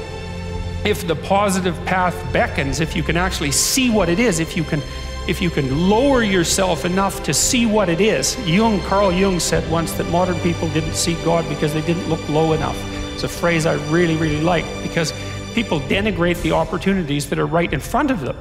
if 0.85 1.07
the 1.07 1.17
positive 1.17 1.83
path 1.87 2.15
beckons, 2.33 2.81
if 2.81 2.95
you 2.95 3.03
can 3.03 3.17
actually 3.17 3.53
see 3.53 3.91
what 3.91 4.09
it 4.09 4.19
is, 4.19 4.39
if 4.39 4.57
you 4.57 4.65
can 4.65 4.83
if 5.27 5.41
you 5.41 5.49
can 5.49 5.89
lower 5.89 6.23
yourself 6.23 6.85
enough 6.85 7.23
to 7.23 7.33
see 7.33 7.65
what 7.65 7.89
it 7.89 7.99
is. 7.99 8.39
Jung, 8.47 8.79
Carl 8.83 9.11
Jung 9.11 9.41
said 9.41 9.69
once 9.71 9.93
that 9.93 10.07
modern 10.11 10.39
people 10.41 10.69
didn't 10.69 10.95
see 10.95 11.15
God 11.25 11.49
because 11.49 11.73
they 11.73 11.81
didn't 11.81 12.09
look 12.11 12.27
low 12.29 12.53
enough. 12.53 12.79
It's 13.15 13.23
a 13.23 13.29
phrase 13.29 13.65
I 13.65 13.75
really, 13.91 14.17
really 14.17 14.43
like 14.43 14.67
because 14.83 15.15
people 15.55 15.81
denigrate 15.81 16.43
the 16.43 16.53
opportunities 16.53 17.29
that 17.31 17.39
are 17.39 17.47
right 17.47 17.73
in 17.73 17.81
front 17.81 18.11
of 18.11 18.21
them. 18.21 18.37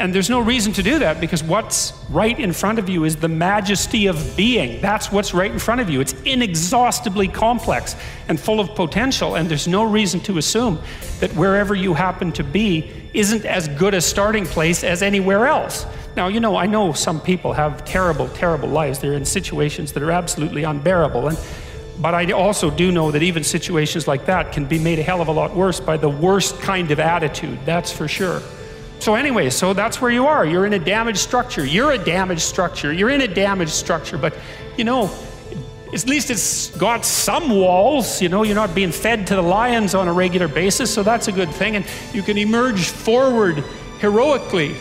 And 0.00 0.14
there's 0.14 0.30
no 0.30 0.40
reason 0.40 0.72
to 0.72 0.82
do 0.82 0.98
that 1.00 1.20
because 1.20 1.44
what's 1.44 1.92
right 2.08 2.40
in 2.40 2.54
front 2.54 2.78
of 2.78 2.88
you 2.88 3.04
is 3.04 3.16
the 3.16 3.28
majesty 3.28 4.06
of 4.06 4.34
being. 4.34 4.80
That's 4.80 5.12
what's 5.12 5.34
right 5.34 5.50
in 5.50 5.58
front 5.58 5.82
of 5.82 5.90
you. 5.90 6.00
It's 6.00 6.14
inexhaustibly 6.22 7.28
complex 7.28 7.96
and 8.26 8.40
full 8.40 8.60
of 8.60 8.74
potential. 8.74 9.34
And 9.34 9.46
there's 9.46 9.68
no 9.68 9.84
reason 9.84 10.18
to 10.20 10.38
assume 10.38 10.78
that 11.20 11.30
wherever 11.34 11.74
you 11.74 11.92
happen 11.92 12.32
to 12.32 12.42
be 12.42 13.10
isn't 13.12 13.44
as 13.44 13.68
good 13.68 13.92
a 13.92 14.00
starting 14.00 14.46
place 14.46 14.84
as 14.84 15.02
anywhere 15.02 15.46
else. 15.46 15.84
Now, 16.16 16.28
you 16.28 16.40
know, 16.40 16.56
I 16.56 16.64
know 16.64 16.94
some 16.94 17.20
people 17.20 17.52
have 17.52 17.84
terrible, 17.84 18.28
terrible 18.30 18.70
lives. 18.70 19.00
They're 19.00 19.12
in 19.12 19.26
situations 19.26 19.92
that 19.92 20.02
are 20.02 20.12
absolutely 20.12 20.64
unbearable. 20.64 21.28
And, 21.28 21.38
but 21.98 22.14
I 22.14 22.32
also 22.32 22.70
do 22.70 22.90
know 22.90 23.10
that 23.10 23.22
even 23.22 23.44
situations 23.44 24.08
like 24.08 24.24
that 24.24 24.50
can 24.50 24.64
be 24.64 24.78
made 24.78 24.98
a 24.98 25.02
hell 25.02 25.20
of 25.20 25.28
a 25.28 25.32
lot 25.32 25.54
worse 25.54 25.78
by 25.78 25.98
the 25.98 26.08
worst 26.08 26.58
kind 26.60 26.90
of 26.90 27.00
attitude, 27.00 27.58
that's 27.66 27.92
for 27.92 28.08
sure. 28.08 28.40
So, 29.00 29.14
anyway, 29.14 29.48
so 29.48 29.72
that's 29.72 30.00
where 30.02 30.10
you 30.10 30.26
are. 30.26 30.44
You're 30.44 30.66
in 30.66 30.74
a 30.74 30.78
damaged 30.78 31.20
structure. 31.20 31.64
You're 31.64 31.92
a 31.92 31.98
damaged 31.98 32.42
structure. 32.42 32.92
You're 32.92 33.08
in 33.08 33.22
a 33.22 33.28
damaged 33.28 33.72
structure. 33.72 34.18
But, 34.18 34.34
you 34.76 34.84
know, 34.84 35.10
at 35.94 36.06
least 36.06 36.30
it's 36.30 36.68
got 36.76 37.06
some 37.06 37.48
walls. 37.48 38.20
You 38.20 38.28
know, 38.28 38.42
you're 38.42 38.54
not 38.54 38.74
being 38.74 38.92
fed 38.92 39.26
to 39.28 39.36
the 39.36 39.42
lions 39.42 39.94
on 39.94 40.06
a 40.06 40.12
regular 40.12 40.48
basis, 40.48 40.92
so 40.92 41.02
that's 41.02 41.28
a 41.28 41.32
good 41.32 41.50
thing. 41.50 41.76
And 41.76 41.86
you 42.12 42.22
can 42.22 42.36
emerge 42.36 42.90
forward 42.90 43.64
heroically 44.00 44.76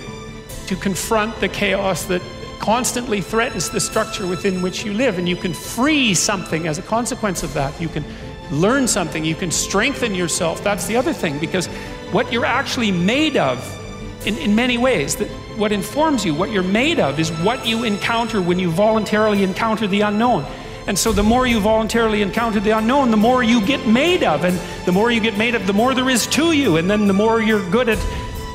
to 0.68 0.76
confront 0.76 1.40
the 1.40 1.48
chaos 1.48 2.04
that 2.06 2.22
constantly 2.60 3.22
threatens 3.22 3.70
the 3.70 3.80
structure 3.80 4.28
within 4.28 4.62
which 4.62 4.84
you 4.84 4.94
live. 4.94 5.18
And 5.18 5.30
you 5.30 5.38
can 5.38 5.54
free 5.54 6.14
something 6.14 6.68
as 6.68 6.78
a 6.78 6.82
consequence 6.82 7.42
of 7.42 7.54
that. 7.54 7.80
You 7.80 7.88
can 7.88 8.04
learn 8.52 8.86
something, 8.86 9.24
you 9.24 9.36
can 9.36 9.50
strengthen 9.50 10.14
yourself. 10.14 10.62
That's 10.62 10.88
the 10.88 10.98
other 10.98 11.14
thing, 11.14 11.40
because 11.40 11.68
what 12.12 12.34
you're 12.34 12.46
actually 12.46 12.92
made 12.92 13.38
of, 13.38 13.79
in, 14.26 14.38
in 14.38 14.56
many 14.56 14.78
ways, 14.78 15.16
that 15.18 15.28
what 15.58 15.72
informs 15.72 16.26
you, 16.26 16.34
what 16.34 16.52
you're 16.52 16.64
made 16.64 17.00
of, 17.00 17.20
is 17.20 17.32
what 17.32 17.66
you 17.66 17.84
encounter 17.84 18.42
when 18.42 18.60
you 18.60 18.70
voluntarily 18.70 19.44
encounter 19.44 19.88
the 19.88 20.02
unknown. 20.02 20.46
And 20.88 20.98
so, 20.98 21.12
the 21.12 21.24
more 21.24 21.46
you 21.46 21.60
voluntarily 21.60 22.22
encounter 22.22 22.60
the 22.60 22.72
unknown, 22.72 23.12
the 23.12 23.18
more 23.18 23.44
you 23.44 23.66
get 23.66 23.86
made 23.88 24.24
of. 24.24 24.44
And 24.44 24.58
the 24.86 24.92
more 24.92 25.12
you 25.12 25.20
get 25.20 25.38
made 25.38 25.56
of, 25.56 25.68
the 25.68 25.74
more 25.74 25.94
there 25.94 26.10
is 26.10 26.26
to 26.28 26.52
you. 26.52 26.78
And 26.78 26.90
then 26.90 27.08
the 27.08 27.14
more 27.14 27.42
you're 27.42 27.68
good 27.70 27.90
at 27.90 28.00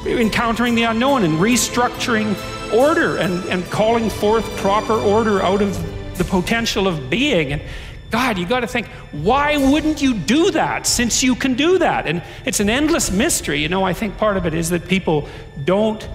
encountering 0.05 0.74
the 0.74 0.83
unknown 0.83 1.24
and 1.24 1.35
restructuring 1.35 2.35
order 2.74 3.16
and, 3.16 3.44
and 3.46 3.64
calling 3.70 4.11
forth 4.11 4.44
proper 4.57 4.94
order 4.94 5.42
out 5.42 5.62
of 5.62 5.79
the 6.18 6.24
potential 6.24 6.88
of 6.88 7.09
being. 7.09 7.53
And 7.53 7.62
God, 8.14 8.38
you 8.38 8.46
got 8.46 8.61
to 8.61 8.68
think, 8.68 8.87
why 9.11 9.57
wouldn't 9.57 10.00
you 10.00 10.14
do 10.14 10.53
that 10.53 10.87
since 10.87 11.20
you 11.20 11.35
can 11.35 11.55
do 11.55 11.79
that? 11.79 12.07
And 12.07 12.22
it's 12.44 12.61
an 12.61 12.70
endless 12.70 13.11
mystery. 13.11 13.61
You 13.61 13.68
know, 13.68 13.83
I 13.83 13.92
think 13.92 14.16
part 14.16 14.37
of 14.37 14.46
it 14.46 14.55
is 14.55 14.70
that 14.70 14.87
people 14.87 15.29
don't 15.64 16.09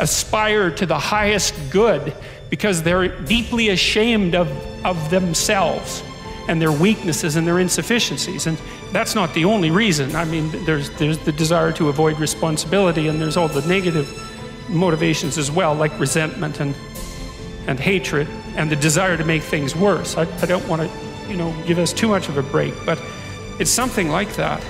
aspire 0.00 0.72
to 0.72 0.84
the 0.84 0.98
highest 0.98 1.54
good 1.70 2.12
because 2.50 2.82
they're 2.82 3.06
deeply 3.06 3.68
ashamed 3.68 4.34
of, 4.34 4.48
of 4.84 5.10
themselves 5.10 6.02
and 6.48 6.60
their 6.60 6.72
weaknesses 6.72 7.36
and 7.36 7.46
their 7.46 7.60
insufficiencies. 7.60 8.48
And 8.48 8.58
that's 8.90 9.14
not 9.14 9.32
the 9.32 9.44
only 9.44 9.70
reason. 9.70 10.16
I 10.16 10.24
mean, 10.24 10.50
there's, 10.64 10.90
there's 10.98 11.18
the 11.18 11.30
desire 11.30 11.70
to 11.74 11.88
avoid 11.88 12.18
responsibility, 12.18 13.06
and 13.06 13.20
there's 13.20 13.36
all 13.36 13.46
the 13.46 13.64
negative 13.68 14.08
motivations 14.68 15.38
as 15.38 15.52
well, 15.52 15.72
like 15.72 15.96
resentment 16.00 16.58
and, 16.58 16.74
and 17.68 17.78
hatred 17.78 18.26
and 18.56 18.68
the 18.68 18.76
desire 18.76 19.16
to 19.16 19.24
make 19.24 19.44
things 19.44 19.76
worse. 19.76 20.16
I, 20.16 20.22
I 20.42 20.46
don't 20.46 20.66
want 20.66 20.82
to, 20.82 21.03
you 21.34 21.40
know, 21.40 21.52
give 21.66 21.80
us 21.80 21.92
too 21.92 22.06
much 22.06 22.28
of 22.28 22.38
a 22.38 22.44
break, 22.44 22.72
but 22.86 23.02
it's 23.58 23.70
something 23.70 24.08
like 24.08 24.36
that. 24.36 24.64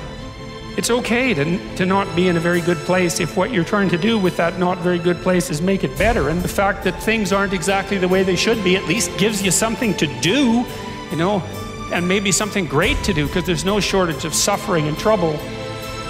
It's 0.78 0.88
okay 0.88 1.34
to, 1.34 1.76
to 1.76 1.84
not 1.84 2.16
be 2.16 2.28
in 2.28 2.38
a 2.38 2.40
very 2.40 2.62
good 2.62 2.78
place 2.78 3.20
if 3.20 3.36
what 3.36 3.52
you're 3.52 3.66
trying 3.66 3.90
to 3.90 3.98
do 3.98 4.18
with 4.18 4.38
that 4.38 4.58
not 4.58 4.78
very 4.78 4.98
good 4.98 5.18
place 5.18 5.50
is 5.50 5.60
make 5.60 5.84
it 5.84 5.96
better. 5.98 6.30
And 6.30 6.40
the 6.40 6.48
fact 6.48 6.82
that 6.84 7.02
things 7.02 7.34
aren't 7.34 7.52
exactly 7.52 7.98
the 7.98 8.08
way 8.08 8.22
they 8.22 8.34
should 8.34 8.64
be 8.64 8.76
at 8.76 8.84
least 8.86 9.14
gives 9.18 9.42
you 9.42 9.50
something 9.50 9.94
to 9.98 10.06
do, 10.22 10.64
you 11.10 11.18
know, 11.18 11.40
and 11.92 12.08
maybe 12.08 12.32
something 12.32 12.64
great 12.64 12.96
to 13.04 13.12
do 13.12 13.26
because 13.26 13.44
there's 13.44 13.66
no 13.66 13.78
shortage 13.78 14.24
of 14.24 14.32
suffering 14.32 14.88
and 14.88 14.96
trouble 14.96 15.32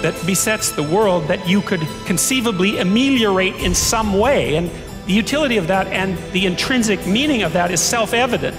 that 0.03 0.15
besets 0.25 0.71
the 0.71 0.83
world 0.83 1.27
that 1.27 1.45
you 1.49 1.59
could 1.59 1.81
conceivably 2.05 2.77
ameliorate 2.77 3.55
in 3.55 3.75
some 3.75 4.17
way. 4.17 4.55
And 4.55 4.71
the 5.05 5.13
utility 5.13 5.57
of 5.57 5.67
that 5.67 5.87
and 5.87 6.17
the 6.31 6.45
intrinsic 6.45 7.05
meaning 7.05 7.43
of 7.43 7.51
that 7.51 7.71
is 7.71 7.81
self 7.81 8.13
evident. 8.13 8.55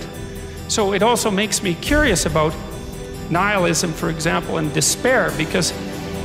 So 0.69 0.93
it 0.93 1.03
also 1.03 1.31
makes 1.31 1.63
me 1.63 1.75
curious 1.75 2.27
about 2.27 2.55
nihilism, 3.31 3.93
for 3.93 4.11
example, 4.11 4.59
and 4.59 4.73
despair 4.73 5.33
because 5.37 5.73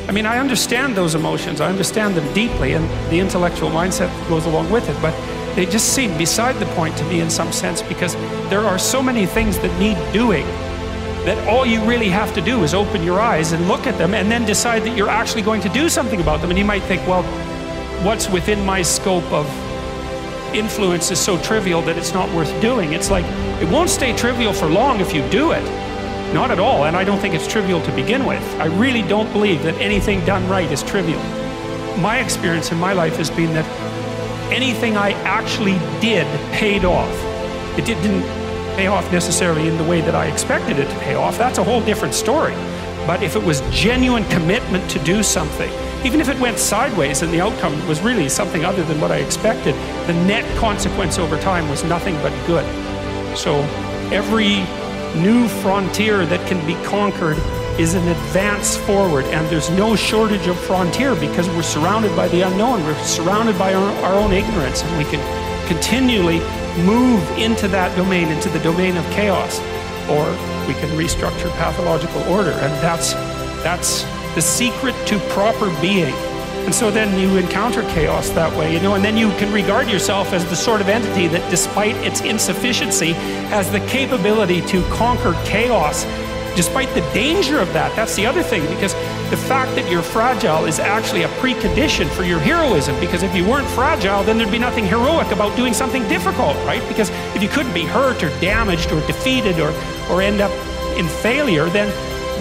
I 0.07 0.13
mean, 0.13 0.25
I 0.25 0.39
understand 0.39 0.97
those 0.97 1.15
emotions, 1.15 1.61
I 1.61 1.69
understand 1.69 2.15
them 2.15 2.33
deeply, 2.33 2.73
and 2.73 2.89
the 3.11 3.19
intellectual 3.19 3.69
mindset 3.69 4.09
goes 4.27 4.45
along 4.45 4.69
with 4.71 4.89
it, 4.89 4.99
but 5.01 5.13
they 5.55 5.65
just 5.65 5.93
seem 5.93 6.17
beside 6.17 6.55
the 6.55 6.65
point 6.73 6.97
to 6.97 7.03
me 7.05 7.21
in 7.21 7.29
some 7.29 7.51
sense 7.51 7.81
because 7.81 8.15
there 8.49 8.61
are 8.61 8.79
so 8.79 9.01
many 9.01 9.25
things 9.25 9.59
that 9.59 9.79
need 9.79 9.95
doing 10.11 10.45
that 11.25 11.37
all 11.47 11.65
you 11.65 11.83
really 11.85 12.09
have 12.09 12.33
to 12.33 12.41
do 12.41 12.63
is 12.63 12.73
open 12.73 13.03
your 13.03 13.19
eyes 13.19 13.51
and 13.51 13.67
look 13.67 13.85
at 13.85 13.97
them 13.97 14.13
and 14.15 14.31
then 14.31 14.43
decide 14.43 14.81
that 14.83 14.97
you're 14.97 15.09
actually 15.09 15.43
going 15.43 15.61
to 15.61 15.69
do 15.69 15.87
something 15.87 16.19
about 16.19 16.41
them. 16.41 16.49
And 16.49 16.57
you 16.57 16.65
might 16.65 16.83
think, 16.83 17.05
well, 17.07 17.23
what's 18.03 18.27
within 18.27 18.65
my 18.65 18.81
scope 18.81 19.31
of 19.31 19.45
influence 20.55 21.11
is 21.11 21.19
so 21.19 21.39
trivial 21.41 21.81
that 21.83 21.97
it's 21.97 22.13
not 22.13 22.27
worth 22.33 22.59
doing. 22.59 22.93
It's 22.93 23.11
like, 23.11 23.25
it 23.61 23.69
won't 23.69 23.89
stay 23.89 24.15
trivial 24.15 24.53
for 24.53 24.67
long 24.67 24.99
if 24.99 25.13
you 25.13 25.21
do 25.29 25.51
it. 25.51 25.63
Not 26.33 26.49
at 26.49 26.59
all, 26.59 26.85
and 26.85 26.97
I 26.97 27.03
don't 27.03 27.19
think 27.19 27.35
it's 27.35 27.47
trivial 27.47 27.79
to 27.83 27.91
begin 27.91 28.25
with. 28.25 28.43
I 28.59 28.65
really 28.65 29.03
don't 29.03 29.31
believe 29.31 29.61
that 29.63 29.75
anything 29.75 30.25
done 30.25 30.47
right 30.49 30.71
is 30.71 30.81
trivial. 30.81 31.21
My 31.99 32.19
experience 32.19 32.71
in 32.71 32.79
my 32.79 32.93
life 32.93 33.17
has 33.17 33.29
been 33.29 33.53
that 33.53 33.65
anything 34.51 34.97
I 34.97 35.11
actually 35.23 35.77
did 35.99 36.25
paid 36.51 36.85
off. 36.85 37.13
It 37.77 37.85
didn't 37.85 38.23
pay 38.75 38.87
off 38.87 39.11
necessarily 39.11 39.67
in 39.67 39.77
the 39.77 39.83
way 39.83 40.01
that 40.01 40.15
I 40.15 40.25
expected 40.25 40.79
it 40.79 40.89
to 40.89 40.99
pay 40.99 41.13
off. 41.13 41.37
That's 41.37 41.59
a 41.59 41.63
whole 41.63 41.81
different 41.81 42.15
story. 42.15 42.55
But 43.05 43.21
if 43.21 43.35
it 43.35 43.43
was 43.43 43.61
genuine 43.69 44.25
commitment 44.29 44.89
to 44.89 44.99
do 45.03 45.21
something, 45.21 45.71
even 46.03 46.19
if 46.19 46.29
it 46.29 46.39
went 46.39 46.57
sideways 46.57 47.21
and 47.21 47.31
the 47.31 47.41
outcome 47.41 47.87
was 47.87 48.01
really 48.01 48.27
something 48.27 48.65
other 48.65 48.83
than 48.83 48.99
what 48.99 49.11
I 49.11 49.17
expected, 49.17 49.75
the 50.07 50.13
net 50.25 50.45
consequence 50.57 51.19
over 51.19 51.39
time 51.39 51.69
was 51.69 51.83
nothing 51.83 52.15
but 52.23 52.31
good. 52.47 52.65
So 53.35 53.61
every 54.11 54.63
new 55.19 55.47
frontier 55.47 56.25
that 56.25 56.47
can 56.47 56.65
be 56.65 56.75
conquered 56.85 57.37
is 57.79 57.93
an 57.93 58.07
advance 58.07 58.75
forward, 58.75 59.25
and 59.25 59.47
there's 59.47 59.69
no 59.71 59.95
shortage 59.95 60.47
of 60.47 60.59
frontier 60.59 61.15
because 61.15 61.47
we're 61.49 61.63
surrounded 61.63 62.15
by 62.15 62.27
the 62.27 62.41
unknown. 62.41 62.83
We're 62.83 63.01
surrounded 63.03 63.57
by 63.57 63.73
our, 63.73 63.91
our 64.03 64.15
own 64.15 64.31
ignorance, 64.31 64.83
and 64.83 64.97
we 64.97 65.05
can 65.05 65.21
continually 65.67 66.39
move 66.85 67.21
into 67.37 67.67
that 67.69 67.95
domain, 67.95 68.27
into 68.27 68.49
the 68.49 68.59
domain 68.59 68.97
of 68.97 69.05
chaos, 69.11 69.59
or 70.09 70.29
we 70.67 70.73
can 70.75 70.89
restructure 70.97 71.49
pathological 71.57 72.21
order, 72.23 72.51
and 72.51 72.73
that's 72.83 73.13
that's 73.63 74.03
the 74.35 74.41
secret 74.41 74.95
to 75.07 75.19
proper 75.29 75.69
being. 75.81 76.13
And 76.65 76.73
so 76.73 76.89
then 76.91 77.19
you 77.19 77.37
encounter 77.37 77.81
chaos 77.93 78.29
that 78.29 78.55
way, 78.57 78.73
you 78.73 78.79
know, 78.79 78.93
and 78.93 79.03
then 79.03 79.17
you 79.17 79.29
can 79.31 79.51
regard 79.51 79.89
yourself 79.89 80.31
as 80.31 80.45
the 80.45 80.55
sort 80.55 80.79
of 80.79 80.89
entity 80.89 81.27
that, 81.27 81.49
despite 81.49 81.95
its 81.97 82.21
insufficiency, 82.21 83.13
has 83.49 83.69
the 83.71 83.79
capability 83.81 84.61
to 84.67 84.81
conquer 84.89 85.33
chaos, 85.43 86.05
despite 86.55 86.87
the 86.93 87.01
danger 87.13 87.59
of 87.59 87.73
that. 87.73 87.93
That's 87.95 88.15
the 88.15 88.25
other 88.25 88.43
thing, 88.43 88.61
because 88.67 88.93
the 89.31 89.37
fact 89.37 89.75
that 89.75 89.89
you're 89.89 90.01
fragile 90.01 90.65
is 90.65 90.79
actually 90.79 91.23
a 91.23 91.29
precondition 91.39 92.07
for 92.09 92.23
your 92.23 92.39
heroism. 92.39 92.97
Because 92.99 93.23
if 93.23 93.35
you 93.35 93.47
weren't 93.47 93.67
fragile, 93.69 94.23
then 94.23 94.37
there'd 94.37 94.51
be 94.51 94.59
nothing 94.59 94.85
heroic 94.85 95.31
about 95.31 95.55
doing 95.57 95.73
something 95.73 96.07
difficult, 96.07 96.55
right? 96.65 96.85
Because 96.87 97.09
if 97.35 97.41
you 97.41 97.49
couldn't 97.49 97.73
be 97.73 97.83
hurt 97.83 98.23
or 98.23 98.29
damaged 98.39 98.91
or 98.91 99.05
defeated 99.07 99.59
or, 99.59 99.73
or 100.09 100.21
end 100.21 100.41
up 100.41 100.51
in 100.97 101.07
failure, 101.07 101.65
then 101.69 101.89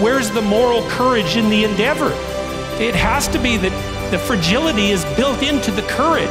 where's 0.01 0.29
the 0.31 0.41
moral 0.41 0.83
courage 0.89 1.37
in 1.37 1.49
the 1.49 1.63
endeavor? 1.63 2.11
It 2.81 2.95
has 2.95 3.27
to 3.29 3.39
be 3.39 3.57
that 3.57 3.90
the 4.11 4.19
fragility 4.19 4.91
is 4.91 5.05
built 5.15 5.41
into 5.41 5.71
the 5.71 5.81
courage. 5.83 6.27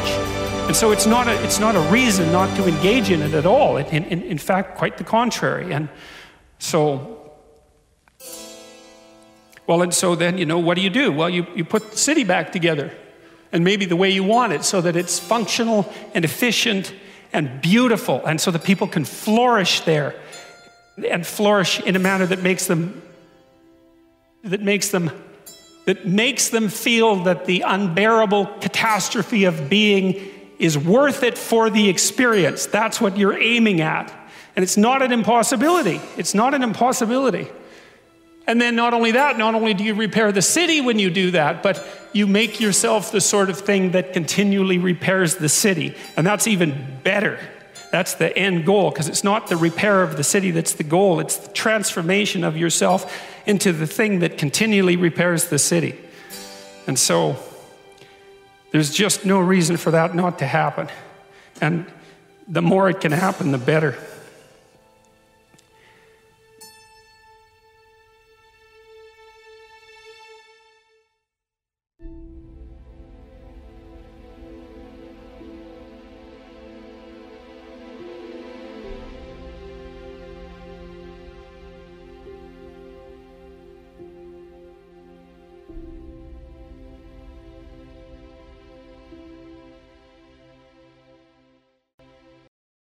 And 0.68 0.76
so 0.76 0.92
it's 0.92 1.06
not 1.06 1.28
a, 1.28 1.42
it's 1.42 1.58
not 1.58 1.74
a 1.74 1.80
reason 1.90 2.30
not 2.30 2.54
to 2.56 2.68
engage 2.68 3.10
in 3.10 3.22
it 3.22 3.32
at 3.32 3.46
all. 3.46 3.78
In, 3.78 4.04
in, 4.04 4.22
in 4.22 4.36
fact, 4.36 4.76
quite 4.76 4.98
the 4.98 5.04
contrary. 5.04 5.72
And 5.72 5.88
so, 6.58 7.32
well, 9.66 9.80
and 9.80 9.94
so 9.94 10.14
then, 10.14 10.36
you 10.36 10.44
know, 10.44 10.58
what 10.58 10.74
do 10.74 10.82
you 10.82 10.90
do? 10.90 11.10
Well, 11.10 11.30
you, 11.30 11.46
you 11.56 11.64
put 11.64 11.92
the 11.92 11.96
city 11.96 12.22
back 12.22 12.52
together 12.52 12.92
and 13.50 13.64
maybe 13.64 13.86
the 13.86 13.96
way 13.96 14.10
you 14.10 14.24
want 14.24 14.52
it 14.52 14.62
so 14.62 14.82
that 14.82 14.94
it's 14.94 15.18
functional 15.18 15.90
and 16.14 16.22
efficient 16.22 16.94
and 17.32 17.62
beautiful 17.62 18.24
and 18.26 18.38
so 18.38 18.50
that 18.50 18.62
people 18.62 18.88
can 18.88 19.06
flourish 19.06 19.80
there 19.80 20.14
and 21.08 21.26
flourish 21.26 21.80
in 21.80 21.96
a 21.96 21.98
manner 21.98 22.26
that 22.26 22.42
makes 22.42 22.66
them 22.66 23.00
that 24.44 24.60
makes 24.60 24.88
them 24.90 25.10
that 25.84 26.06
makes 26.06 26.50
them 26.50 26.68
feel 26.68 27.24
that 27.24 27.46
the 27.46 27.62
unbearable 27.66 28.46
catastrophe 28.60 29.44
of 29.44 29.68
being 29.68 30.14
is 30.58 30.76
worth 30.76 31.22
it 31.22 31.38
for 31.38 31.70
the 31.70 31.88
experience. 31.88 32.66
That's 32.66 33.00
what 33.00 33.16
you're 33.16 33.38
aiming 33.40 33.80
at. 33.80 34.12
And 34.54 34.62
it's 34.62 34.76
not 34.76 35.00
an 35.02 35.12
impossibility. 35.12 36.00
It's 36.16 36.34
not 36.34 36.54
an 36.54 36.62
impossibility. 36.62 37.48
And 38.46 38.60
then, 38.60 38.74
not 38.74 38.94
only 38.94 39.12
that, 39.12 39.38
not 39.38 39.54
only 39.54 39.74
do 39.74 39.84
you 39.84 39.94
repair 39.94 40.32
the 40.32 40.42
city 40.42 40.80
when 40.80 40.98
you 40.98 41.08
do 41.08 41.30
that, 41.32 41.62
but 41.62 41.86
you 42.12 42.26
make 42.26 42.60
yourself 42.60 43.12
the 43.12 43.20
sort 43.20 43.48
of 43.48 43.58
thing 43.58 43.92
that 43.92 44.12
continually 44.12 44.76
repairs 44.76 45.36
the 45.36 45.48
city. 45.48 45.94
And 46.16 46.26
that's 46.26 46.46
even 46.46 46.98
better. 47.04 47.38
That's 47.90 48.14
the 48.14 48.36
end 48.38 48.66
goal, 48.66 48.90
because 48.90 49.08
it's 49.08 49.24
not 49.24 49.48
the 49.48 49.56
repair 49.56 50.02
of 50.02 50.16
the 50.16 50.24
city 50.24 50.52
that's 50.52 50.74
the 50.74 50.84
goal, 50.84 51.18
it's 51.18 51.36
the 51.36 51.52
transformation 51.52 52.44
of 52.44 52.56
yourself 52.56 53.12
into 53.46 53.72
the 53.72 53.86
thing 53.86 54.20
that 54.20 54.38
continually 54.38 54.96
repairs 54.96 55.46
the 55.46 55.58
city. 55.58 55.98
And 56.86 56.98
so 56.98 57.36
there's 58.70 58.92
just 58.92 59.24
no 59.24 59.40
reason 59.40 59.76
for 59.76 59.90
that 59.90 60.14
not 60.14 60.38
to 60.38 60.46
happen. 60.46 60.88
And 61.60 61.86
the 62.46 62.62
more 62.62 62.88
it 62.88 63.00
can 63.00 63.12
happen, 63.12 63.50
the 63.50 63.58
better. 63.58 63.98